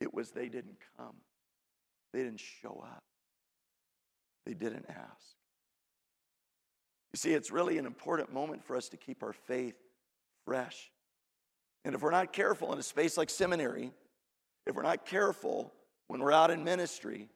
it 0.00 0.12
was 0.12 0.30
they 0.30 0.48
didn't 0.48 0.76
come. 0.96 1.16
They 2.12 2.22
didn't 2.22 2.40
show 2.40 2.84
up. 2.84 3.02
They 4.46 4.54
didn't 4.54 4.84
ask. 4.88 5.34
You 7.12 7.16
see, 7.16 7.32
it's 7.32 7.50
really 7.50 7.78
an 7.78 7.86
important 7.86 8.32
moment 8.32 8.64
for 8.64 8.76
us 8.76 8.88
to 8.90 8.96
keep 8.96 9.22
our 9.22 9.32
faith 9.32 9.74
fresh. 10.44 10.90
And 11.84 11.94
if 11.94 12.02
we're 12.02 12.10
not 12.10 12.32
careful 12.32 12.72
in 12.72 12.78
a 12.78 12.82
space 12.82 13.16
like 13.16 13.30
seminary, 13.30 13.92
if 14.66 14.74
we're 14.76 14.82
not 14.82 15.06
careful 15.06 15.72
when 16.08 16.20
we're 16.20 16.32
out 16.32 16.50
in 16.50 16.62
ministry, 16.62 17.28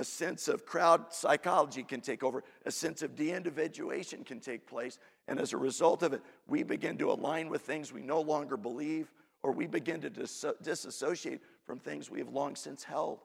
a 0.00 0.04
sense 0.04 0.48
of 0.48 0.64
crowd 0.64 1.12
psychology 1.12 1.82
can 1.82 2.00
take 2.00 2.24
over, 2.24 2.42
a 2.64 2.70
sense 2.70 3.02
of 3.02 3.14
de 3.14 3.32
individuation 3.32 4.24
can 4.24 4.40
take 4.40 4.66
place. 4.66 4.98
And 5.28 5.38
as 5.38 5.52
a 5.52 5.58
result 5.58 6.02
of 6.02 6.14
it, 6.14 6.22
we 6.48 6.62
begin 6.62 6.96
to 6.98 7.12
align 7.12 7.50
with 7.50 7.60
things 7.60 7.92
we 7.92 8.00
no 8.00 8.22
longer 8.22 8.56
believe, 8.56 9.12
or 9.42 9.52
we 9.52 9.66
begin 9.66 10.00
to 10.00 10.08
dis- 10.08 10.46
disassociate 10.62 11.42
from 11.66 11.78
things 11.78 12.10
we 12.10 12.18
have 12.18 12.30
long 12.30 12.56
since 12.56 12.82
held. 12.82 13.20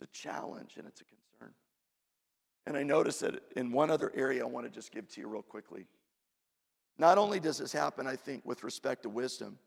It's 0.00 0.10
a 0.10 0.12
challenge 0.12 0.74
and 0.78 0.88
it's 0.88 1.00
a 1.00 1.04
concern. 1.04 1.54
And 2.66 2.76
I 2.76 2.82
notice 2.82 3.20
that 3.20 3.40
in 3.54 3.70
one 3.70 3.88
other 3.88 4.10
area 4.16 4.42
I 4.42 4.48
want 4.48 4.66
to 4.66 4.72
just 4.72 4.90
give 4.90 5.08
to 5.10 5.20
you 5.20 5.28
real 5.28 5.42
quickly. 5.42 5.86
Not 6.98 7.18
only 7.18 7.38
does 7.38 7.58
this 7.58 7.72
happen, 7.72 8.08
I 8.08 8.16
think, 8.16 8.44
with 8.44 8.64
respect 8.64 9.04
to 9.04 9.08
wisdom, 9.08 9.60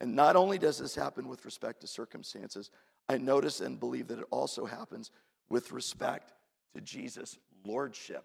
and 0.00 0.16
not 0.16 0.34
only 0.34 0.58
does 0.58 0.78
this 0.78 0.96
happen 0.96 1.28
with 1.28 1.44
respect 1.44 1.82
to 1.82 1.86
circumstances, 1.86 2.72
I 3.08 3.18
notice 3.18 3.60
and 3.60 3.78
believe 3.78 4.08
that 4.08 4.18
it 4.18 4.26
also 4.30 4.66
happens 4.66 5.12
with 5.48 5.72
respect 5.72 6.32
to 6.74 6.80
Jesus' 6.80 7.38
lordship. 7.64 8.24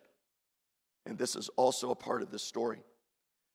And 1.05 1.17
this 1.17 1.35
is 1.35 1.49
also 1.57 1.91
a 1.91 1.95
part 1.95 2.21
of 2.21 2.31
the 2.31 2.39
story. 2.39 2.81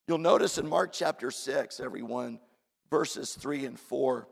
You'll 0.07 0.19
notice 0.19 0.59
in 0.59 0.69
Mark 0.69 0.93
chapter 0.93 1.31
6, 1.31 1.81
everyone, 1.81 2.41
verses 2.91 3.35
3 3.35 3.67
and 3.67 3.79
4, 3.79 4.29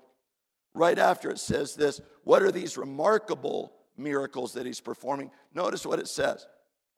right 0.75 0.99
after 0.99 1.31
it 1.31 1.38
says 1.38 1.75
this 1.75 2.01
What 2.25 2.42
are 2.42 2.53
these 2.53 2.77
remarkable 2.77 3.72
miracles 3.99 4.53
that 4.55 4.66
he's 4.66 4.81
performing. 4.81 5.31
Notice 5.55 5.87
what 5.87 5.99
it 5.99 6.09
says. 6.09 6.46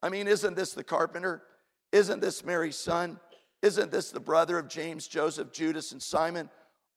I 0.01 0.09
mean, 0.09 0.27
isn't 0.27 0.55
this 0.55 0.73
the 0.73 0.83
carpenter? 0.83 1.43
Isn't 1.91 2.21
this 2.21 2.43
Mary's 2.43 2.77
son? 2.77 3.19
Isn't 3.61 3.91
this 3.91 4.11
the 4.11 4.19
brother 4.19 4.57
of 4.57 4.69
James, 4.69 5.07
Joseph, 5.07 5.51
Judas, 5.51 5.91
and 5.91 6.01
Simon? 6.01 6.49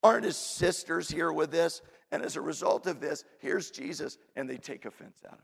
Aren't 0.03 0.25
his 0.25 0.37
sisters 0.37 1.11
here 1.11 1.33
with 1.33 1.51
this? 1.51 1.83
And 2.13 2.23
as 2.23 2.37
a 2.37 2.43
result 2.43 2.87
of 2.87 3.01
this, 3.01 3.25
here's 3.41 3.71
Jesus, 3.71 4.19
and 4.37 4.49
they 4.49 4.59
take 4.59 4.85
offense 4.85 5.19
at 5.25 5.33
him. 5.33 5.39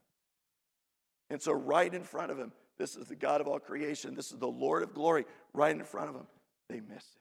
And 1.30 1.42
so, 1.42 1.52
right 1.52 1.92
in 1.92 2.04
front 2.04 2.30
of 2.30 2.38
him, 2.38 2.52
this 2.78 2.94
is 2.94 3.08
the 3.08 3.16
God 3.16 3.40
of 3.40 3.48
all 3.48 3.58
creation, 3.58 4.14
this 4.14 4.30
is 4.30 4.38
the 4.38 4.46
Lord 4.46 4.82
of 4.82 4.94
glory, 4.94 5.24
right 5.54 5.74
in 5.74 5.82
front 5.82 6.10
of 6.10 6.14
him, 6.14 6.26
they 6.68 6.80
miss 6.80 7.02
it. 7.02 7.20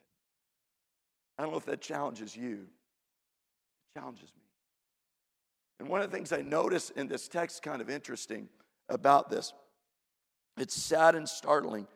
I 1.38 1.44
don't 1.44 1.52
know 1.52 1.58
if 1.58 1.66
that 1.66 1.82
challenges 1.82 2.36
you, 2.36 2.68
it 3.96 4.00
challenges 4.00 4.30
me. 4.36 4.44
And 5.80 5.88
one 5.88 6.02
of 6.02 6.12
the 6.12 6.16
things 6.16 6.34
I 6.34 6.42
notice 6.42 6.90
in 6.90 7.08
this 7.08 7.28
text, 7.28 7.64
kind 7.64 7.82
of 7.82 7.90
interesting 7.90 8.50
about 8.90 9.30
this, 9.30 9.54
it's 10.58 10.76
sad 10.76 11.16
and 11.16 11.28
startling, 11.28 11.88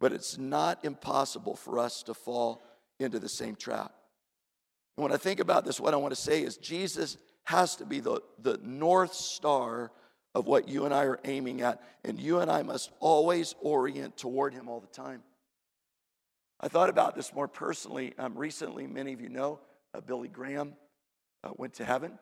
but 0.00 0.12
it's 0.12 0.36
not 0.36 0.84
impossible 0.84 1.54
for 1.54 1.78
us 1.78 2.02
to 2.04 2.14
fall 2.14 2.62
into 2.98 3.18
the 3.18 3.28
same 3.28 3.56
trap. 3.56 3.94
And 4.96 5.02
when 5.02 5.12
I 5.12 5.16
think 5.16 5.40
about 5.40 5.64
this, 5.64 5.80
what 5.80 5.94
I 5.94 5.96
want 5.96 6.14
to 6.14 6.20
say 6.20 6.42
is 6.42 6.56
Jesus 6.56 7.16
has 7.44 7.76
to 7.76 7.86
be 7.86 8.00
the, 8.00 8.20
the 8.40 8.58
north 8.62 9.14
star 9.14 9.90
of 10.34 10.46
what 10.46 10.68
you 10.68 10.84
and 10.84 10.94
I 10.94 11.04
are 11.04 11.18
aiming 11.24 11.62
at, 11.62 11.82
and 12.04 12.18
you 12.18 12.38
and 12.38 12.50
I 12.50 12.62
must 12.62 12.90
always 13.00 13.54
orient 13.60 14.16
toward 14.16 14.54
him 14.54 14.68
all 14.68 14.80
the 14.80 14.86
time. 14.86 15.22
I 16.60 16.68
thought 16.68 16.90
about 16.90 17.16
this 17.16 17.34
more 17.34 17.48
personally. 17.48 18.14
Um, 18.18 18.36
recently, 18.36 18.86
many 18.86 19.12
of 19.12 19.20
you 19.20 19.28
know 19.28 19.60
uh, 19.94 20.00
Billy 20.00 20.28
Graham 20.28 20.74
uh, 21.42 21.50
went 21.56 21.74
to 21.74 21.84
heaven 21.84 22.18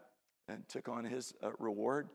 and 0.48 0.66
took 0.68 0.88
on 0.88 1.04
his 1.04 1.34
uh, 1.42 1.50
reward. 1.58 2.08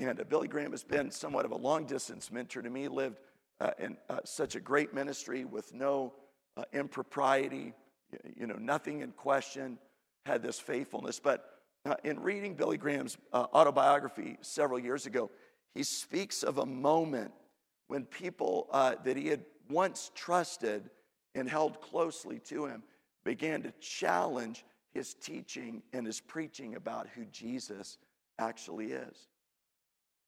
And 0.00 0.20
uh, 0.20 0.24
Billy 0.24 0.48
Graham 0.48 0.72
has 0.72 0.84
been 0.84 1.10
somewhat 1.10 1.44
of 1.44 1.52
a 1.52 1.56
long 1.56 1.86
distance 1.86 2.30
mentor 2.30 2.60
to 2.60 2.68
me, 2.68 2.88
lived 2.88 3.18
uh, 3.60 3.70
in 3.78 3.96
uh, 4.08 4.18
such 4.24 4.56
a 4.56 4.60
great 4.60 4.92
ministry 4.92 5.44
with 5.44 5.72
no 5.72 6.12
impropriety, 6.72 7.72
you 8.36 8.46
know, 8.46 8.56
nothing 8.56 9.00
in 9.00 9.12
question, 9.12 9.78
had 10.26 10.42
this 10.42 10.58
faithfulness. 10.58 11.20
But 11.20 11.44
uh, 11.84 11.94
in 12.04 12.20
reading 12.20 12.54
Billy 12.54 12.76
Graham's 12.76 13.16
autobiography 13.32 14.36
several 14.42 14.78
years 14.78 15.06
ago, 15.06 15.30
he 15.74 15.82
speaks 15.82 16.42
of 16.42 16.58
a 16.58 16.66
moment 16.66 17.32
when 17.86 18.04
people 18.04 18.68
that 18.72 19.16
he 19.16 19.28
had 19.28 19.44
once 19.68 20.10
trusted 20.14 20.90
and 21.34 21.48
held 21.48 21.80
closely 21.80 22.38
to 22.40 22.66
him 22.66 22.82
began 23.24 23.62
to 23.62 23.72
challenge 23.80 24.64
his 24.92 25.14
teaching 25.14 25.82
and 25.92 26.06
his 26.06 26.20
preaching 26.20 26.74
about 26.74 27.06
who 27.14 27.24
Jesus 27.26 27.98
actually 28.38 28.92
is. 28.92 29.28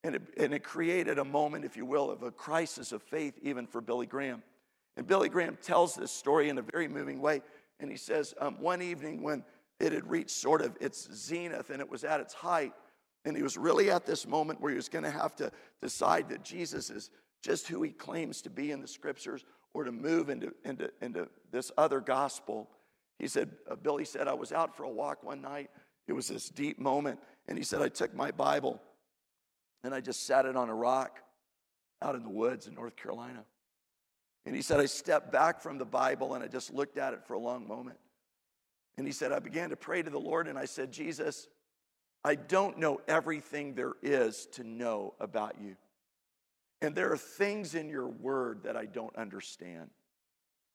And 0.04 0.16
it, 0.16 0.22
and 0.36 0.52
it 0.52 0.64
created 0.64 1.18
a 1.18 1.24
moment, 1.24 1.64
if 1.64 1.76
you 1.76 1.86
will, 1.86 2.10
of 2.10 2.22
a 2.22 2.30
crisis 2.30 2.92
of 2.92 3.02
faith 3.02 3.34
even 3.42 3.66
for 3.66 3.80
Billy 3.80 4.06
Graham. 4.06 4.42
And 4.96 5.06
Billy 5.06 5.28
Graham 5.28 5.56
tells 5.62 5.94
this 5.94 6.10
story 6.10 6.48
in 6.48 6.58
a 6.58 6.62
very 6.62 6.88
moving 6.88 7.20
way. 7.20 7.42
And 7.80 7.90
he 7.90 7.96
says, 7.96 8.34
um, 8.40 8.56
one 8.60 8.82
evening 8.82 9.22
when 9.22 9.44
it 9.82 9.92
had 9.92 10.08
reached 10.08 10.30
sort 10.30 10.62
of 10.62 10.76
its 10.80 11.12
zenith 11.12 11.70
and 11.70 11.80
it 11.80 11.90
was 11.90 12.04
at 12.04 12.20
its 12.20 12.32
height, 12.32 12.72
and 13.24 13.36
he 13.36 13.42
was 13.42 13.58
really 13.58 13.90
at 13.90 14.06
this 14.06 14.26
moment 14.26 14.60
where 14.60 14.70
he 14.70 14.76
was 14.76 14.88
going 14.88 15.04
to 15.04 15.10
have 15.10 15.34
to 15.36 15.50
decide 15.82 16.28
that 16.28 16.44
Jesus 16.44 16.88
is 16.88 17.10
just 17.42 17.66
who 17.66 17.82
he 17.82 17.90
claims 17.90 18.40
to 18.42 18.50
be 18.50 18.70
in 18.70 18.80
the 18.80 18.86
scriptures 18.86 19.44
or 19.74 19.84
to 19.84 19.92
move 19.92 20.28
into, 20.28 20.54
into, 20.64 20.90
into 21.00 21.28
this 21.50 21.72
other 21.76 22.00
gospel. 22.00 22.70
He 23.18 23.26
said, 23.26 23.50
uh, 23.70 23.74
Billy 23.74 24.04
said, 24.04 24.28
I 24.28 24.34
was 24.34 24.52
out 24.52 24.76
for 24.76 24.84
a 24.84 24.90
walk 24.90 25.24
one 25.24 25.42
night. 25.42 25.70
It 26.06 26.12
was 26.12 26.28
this 26.28 26.48
deep 26.48 26.78
moment. 26.78 27.18
And 27.48 27.58
he 27.58 27.64
said, 27.64 27.82
I 27.82 27.88
took 27.88 28.14
my 28.14 28.30
Bible 28.30 28.80
and 29.82 29.92
I 29.92 30.00
just 30.00 30.26
sat 30.26 30.46
it 30.46 30.56
on 30.56 30.68
a 30.68 30.74
rock 30.74 31.18
out 32.00 32.14
in 32.14 32.22
the 32.22 32.28
woods 32.28 32.68
in 32.68 32.74
North 32.74 32.96
Carolina. 32.96 33.44
And 34.46 34.54
he 34.54 34.62
said, 34.62 34.80
I 34.80 34.86
stepped 34.86 35.32
back 35.32 35.60
from 35.60 35.78
the 35.78 35.84
Bible 35.84 36.34
and 36.34 36.44
I 36.44 36.48
just 36.48 36.72
looked 36.72 36.98
at 36.98 37.14
it 37.14 37.24
for 37.26 37.34
a 37.34 37.38
long 37.38 37.66
moment. 37.66 37.98
And 38.96 39.06
he 39.06 39.12
said, 39.12 39.32
I 39.32 39.38
began 39.38 39.70
to 39.70 39.76
pray 39.76 40.02
to 40.02 40.10
the 40.10 40.18
Lord 40.18 40.48
and 40.48 40.58
I 40.58 40.66
said, 40.66 40.92
Jesus, 40.92 41.48
I 42.24 42.34
don't 42.34 42.78
know 42.78 43.00
everything 43.08 43.74
there 43.74 43.94
is 44.02 44.46
to 44.52 44.64
know 44.64 45.14
about 45.18 45.56
you. 45.60 45.76
And 46.80 46.94
there 46.94 47.12
are 47.12 47.16
things 47.16 47.74
in 47.74 47.88
your 47.88 48.08
word 48.08 48.64
that 48.64 48.76
I 48.76 48.86
don't 48.86 49.16
understand. 49.16 49.90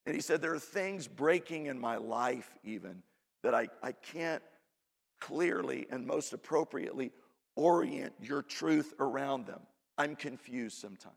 And 0.05 0.15
he 0.15 0.21
said, 0.21 0.41
There 0.41 0.53
are 0.53 0.59
things 0.59 1.07
breaking 1.07 1.65
in 1.65 1.79
my 1.79 1.97
life, 1.97 2.49
even, 2.63 3.03
that 3.43 3.53
I, 3.53 3.67
I 3.83 3.91
can't 3.91 4.41
clearly 5.19 5.85
and 5.89 6.05
most 6.05 6.33
appropriately 6.33 7.11
orient 7.55 8.13
your 8.21 8.41
truth 8.41 8.93
around 8.99 9.47
them. 9.47 9.59
I'm 9.97 10.15
confused 10.15 10.79
sometimes. 10.79 11.15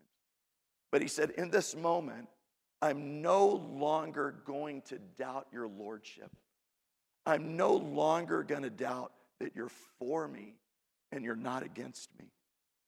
But 0.91 1.03
he 1.03 1.09
said, 1.09 1.31
In 1.31 1.51
this 1.51 1.77
moment, 1.77 2.27
I'm 2.83 3.23
no 3.23 3.47
longer 3.47 4.43
going 4.45 4.83
to 4.83 4.99
doubt 5.17 5.47
your 5.53 5.69
lordship. 5.69 6.31
I'm 7.27 7.57
no 7.57 7.75
longer 7.75 8.43
going 8.43 8.63
to 8.63 8.71
doubt 8.71 9.13
that 9.41 9.55
you're 9.55 9.71
for 9.99 10.29
me 10.29 10.55
and 11.13 11.25
you're 11.25 11.37
not 11.37 11.63
against 11.63 12.11
me. 12.19 12.27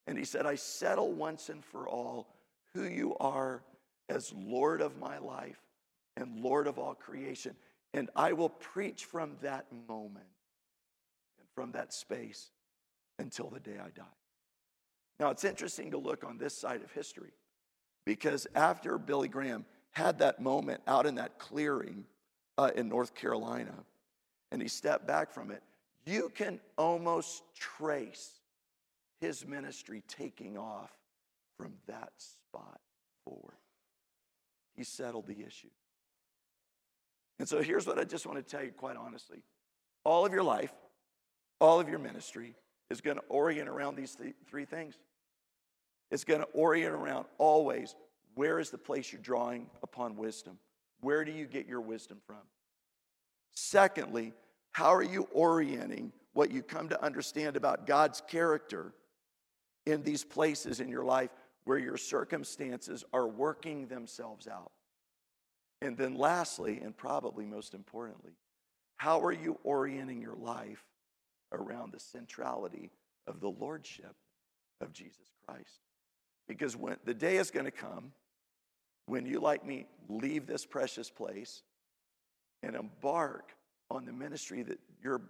And 0.06 0.18
he 0.18 0.24
said, 0.24 0.46
I 0.46 0.56
settle 0.56 1.12
once 1.12 1.48
and 1.48 1.64
for 1.64 1.88
all 1.88 2.28
who 2.74 2.84
you 2.84 3.16
are 3.20 3.62
as 4.08 4.32
Lord 4.36 4.80
of 4.80 4.98
my 4.98 5.18
life 5.18 5.60
and 6.16 6.40
Lord 6.40 6.66
of 6.66 6.78
all 6.78 6.94
creation. 6.94 7.54
And 7.94 8.10
I 8.16 8.32
will 8.32 8.48
preach 8.48 9.04
from 9.04 9.36
that 9.42 9.66
moment 9.88 10.26
and 11.38 11.48
from 11.54 11.72
that 11.72 11.92
space 11.92 12.50
until 13.18 13.50
the 13.50 13.60
day 13.60 13.76
I 13.78 13.90
die. 13.90 14.04
Now, 15.20 15.30
it's 15.30 15.44
interesting 15.44 15.90
to 15.92 15.98
look 15.98 16.24
on 16.24 16.38
this 16.38 16.56
side 16.56 16.82
of 16.82 16.90
history 16.90 17.32
because 18.04 18.46
after 18.54 18.98
Billy 18.98 19.28
Graham 19.28 19.64
had 19.92 20.18
that 20.18 20.40
moment 20.40 20.80
out 20.86 21.06
in 21.06 21.16
that 21.16 21.38
clearing 21.38 22.04
uh, 22.58 22.70
in 22.74 22.88
North 22.88 23.14
Carolina 23.14 23.74
and 24.52 24.60
he 24.60 24.68
stepped 24.68 25.06
back 25.06 25.32
from 25.32 25.50
it, 25.50 25.62
you 26.04 26.30
can 26.34 26.60
almost 26.76 27.42
trace 27.58 28.40
his 29.20 29.46
ministry 29.46 30.02
taking 30.06 30.58
off 30.58 30.92
from 31.56 31.72
that 31.86 32.12
spot 32.18 32.80
forward. 33.24 33.56
He 34.76 34.84
settled 34.84 35.26
the 35.26 35.42
issue. 35.44 35.70
And 37.38 37.48
so 37.48 37.62
here's 37.62 37.86
what 37.86 37.98
I 37.98 38.04
just 38.04 38.26
want 38.26 38.38
to 38.38 38.42
tell 38.44 38.64
you 38.64 38.72
quite 38.72 38.96
honestly 38.96 39.42
all 40.04 40.26
of 40.26 40.32
your 40.32 40.42
life, 40.42 40.72
all 41.60 41.80
of 41.80 41.88
your 41.88 41.98
ministry 41.98 42.54
is 42.90 43.00
going 43.00 43.16
to 43.16 43.22
orient 43.28 43.68
around 43.68 43.96
these 43.96 44.14
th- 44.14 44.34
three 44.46 44.64
things. 44.64 44.98
It's 46.10 46.24
going 46.24 46.40
to 46.40 46.48
orient 46.52 46.92
around 46.92 47.24
always 47.38 47.94
where 48.34 48.58
is 48.58 48.70
the 48.70 48.78
place 48.78 49.12
you're 49.12 49.22
drawing 49.22 49.66
upon 49.82 50.16
wisdom? 50.16 50.58
Where 51.00 51.24
do 51.24 51.32
you 51.32 51.46
get 51.46 51.66
your 51.66 51.80
wisdom 51.80 52.18
from? 52.26 52.42
Secondly, 53.54 54.32
how 54.72 54.94
are 54.94 55.02
you 55.02 55.28
orienting 55.32 56.12
what 56.32 56.50
you 56.50 56.62
come 56.62 56.88
to 56.88 57.04
understand 57.04 57.56
about 57.56 57.86
God's 57.86 58.22
character 58.26 58.94
in 59.84 60.02
these 60.02 60.24
places 60.24 60.80
in 60.80 60.88
your 60.88 61.04
life 61.04 61.30
where 61.64 61.78
your 61.78 61.96
circumstances 61.96 63.04
are 63.12 63.28
working 63.28 63.86
themselves 63.86 64.48
out? 64.48 64.72
And 65.80 65.96
then, 65.96 66.14
lastly, 66.14 66.80
and 66.82 66.96
probably 66.96 67.44
most 67.44 67.74
importantly, 67.74 68.32
how 68.96 69.20
are 69.20 69.32
you 69.32 69.58
orienting 69.64 70.22
your 70.22 70.36
life 70.36 70.84
around 71.50 71.92
the 71.92 72.00
centrality 72.00 72.90
of 73.26 73.40
the 73.40 73.48
lordship 73.48 74.14
of 74.80 74.92
Jesus 74.92 75.26
Christ? 75.46 75.80
Because 76.46 76.76
when 76.76 76.96
the 77.04 77.14
day 77.14 77.36
is 77.36 77.50
going 77.50 77.64
to 77.64 77.72
come 77.72 78.12
when 79.06 79.26
you, 79.26 79.40
like 79.40 79.66
me, 79.66 79.86
leave 80.08 80.46
this 80.46 80.64
precious 80.64 81.10
place 81.10 81.62
and 82.62 82.76
embark 82.76 83.52
on 83.90 84.04
the 84.04 84.12
ministry 84.12 84.62
that 84.62 84.78
your 85.02 85.20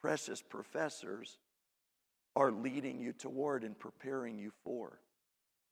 precious 0.00 0.42
professors 0.42 1.38
are 2.34 2.52
leading 2.52 3.00
you 3.00 3.12
toward 3.12 3.64
and 3.64 3.78
preparing 3.78 4.38
you 4.38 4.52
for. 4.62 5.00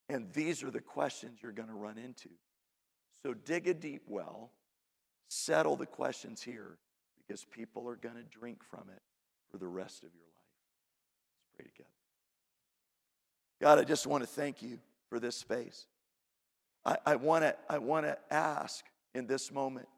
And 0.08 0.32
these 0.32 0.62
are 0.62 0.70
the 0.70 0.80
questions 0.80 1.38
you're 1.42 1.52
going 1.52 1.68
to 1.68 1.74
run 1.74 1.98
into. 1.98 2.28
So 3.22 3.34
dig 3.34 3.68
a 3.68 3.74
deep 3.74 4.02
well, 4.06 4.50
settle 5.28 5.76
the 5.76 5.86
questions 5.86 6.42
here, 6.42 6.78
because 7.16 7.44
people 7.44 7.88
are 7.88 7.96
going 7.96 8.16
to 8.16 8.22
drink 8.22 8.62
from 8.62 8.84
it 8.94 9.02
for 9.50 9.58
the 9.58 9.66
rest 9.66 10.04
of 10.04 10.10
your 10.14 10.24
life. 10.24 10.32
Let's 11.40 11.56
pray 11.56 11.66
together. 11.72 11.90
God, 13.60 13.78
I 13.78 13.84
just 13.84 14.06
want 14.06 14.22
to 14.22 14.28
thank 14.28 14.60
you 14.60 14.78
for 15.08 15.18
this 15.18 15.36
space. 15.36 15.86
I, 16.84 16.96
I 17.06 17.16
want 17.16 17.44
to 17.44 17.56
I 17.68 17.78
wanna 17.78 18.18
ask 18.30 18.84
in 19.14 19.26
this 19.26 19.50
moment 19.50 19.88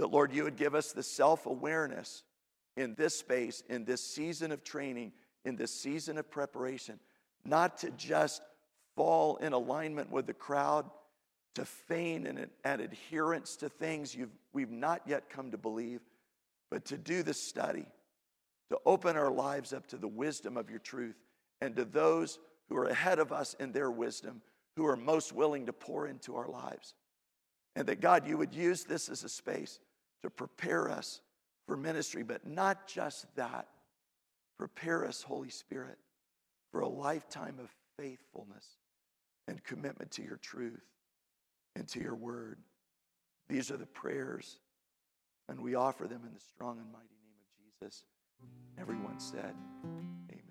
that, 0.00 0.10
Lord, 0.10 0.32
you 0.32 0.44
would 0.44 0.56
give 0.56 0.74
us 0.74 0.92
the 0.92 1.02
self 1.02 1.44
awareness 1.44 2.22
in 2.74 2.94
this 2.94 3.18
space, 3.18 3.62
in 3.68 3.84
this 3.84 4.02
season 4.02 4.50
of 4.50 4.64
training, 4.64 5.12
in 5.44 5.56
this 5.56 5.74
season 5.74 6.16
of 6.16 6.30
preparation, 6.30 6.98
not 7.44 7.76
to 7.78 7.90
just 7.90 8.40
fall 8.96 9.36
in 9.36 9.52
alignment 9.52 10.10
with 10.10 10.26
the 10.26 10.32
crowd, 10.32 10.88
to 11.54 11.66
feign 11.66 12.26
an, 12.26 12.48
an 12.64 12.80
adherence 12.80 13.56
to 13.56 13.68
things 13.68 14.16
we've 14.54 14.70
not 14.70 15.02
yet 15.04 15.28
come 15.28 15.50
to 15.50 15.58
believe, 15.58 16.00
but 16.70 16.86
to 16.86 16.96
do 16.96 17.22
the 17.22 17.34
study, 17.34 17.84
to 18.70 18.78
open 18.86 19.18
our 19.18 19.30
lives 19.30 19.74
up 19.74 19.86
to 19.88 19.98
the 19.98 20.08
wisdom 20.08 20.56
of 20.56 20.70
your 20.70 20.78
truth 20.78 21.16
and 21.60 21.76
to 21.76 21.84
those 21.84 22.38
who 22.70 22.76
are 22.78 22.86
ahead 22.86 23.18
of 23.18 23.32
us 23.32 23.54
in 23.60 23.70
their 23.72 23.90
wisdom, 23.90 24.40
who 24.76 24.86
are 24.86 24.96
most 24.96 25.34
willing 25.34 25.66
to 25.66 25.74
pour 25.74 26.06
into 26.06 26.36
our 26.36 26.48
lives. 26.48 26.94
And 27.76 27.86
that 27.88 28.00
God, 28.00 28.26
you 28.26 28.38
would 28.38 28.54
use 28.54 28.84
this 28.84 29.10
as 29.10 29.24
a 29.24 29.28
space 29.28 29.78
to 30.22 30.30
prepare 30.30 30.90
us 30.90 31.20
for 31.66 31.76
ministry, 31.76 32.22
but 32.22 32.46
not 32.46 32.86
just 32.86 33.34
that. 33.36 33.68
Prepare 34.58 35.06
us, 35.06 35.22
Holy 35.22 35.50
Spirit, 35.50 35.98
for 36.70 36.80
a 36.80 36.88
lifetime 36.88 37.58
of 37.58 37.70
faithfulness 37.96 38.66
and 39.48 39.62
commitment 39.64 40.10
to 40.12 40.22
your 40.22 40.36
truth 40.36 40.84
and 41.76 41.88
to 41.88 42.00
your 42.00 42.14
word. 42.14 42.58
These 43.48 43.70
are 43.70 43.76
the 43.76 43.86
prayers, 43.86 44.58
and 45.48 45.60
we 45.60 45.74
offer 45.74 46.06
them 46.06 46.22
in 46.26 46.34
the 46.34 46.40
strong 46.40 46.78
and 46.78 46.92
mighty 46.92 47.16
name 47.22 47.80
of 47.80 47.88
Jesus. 47.88 48.04
Everyone 48.78 49.18
said, 49.18 49.54
Amen. 50.30 50.49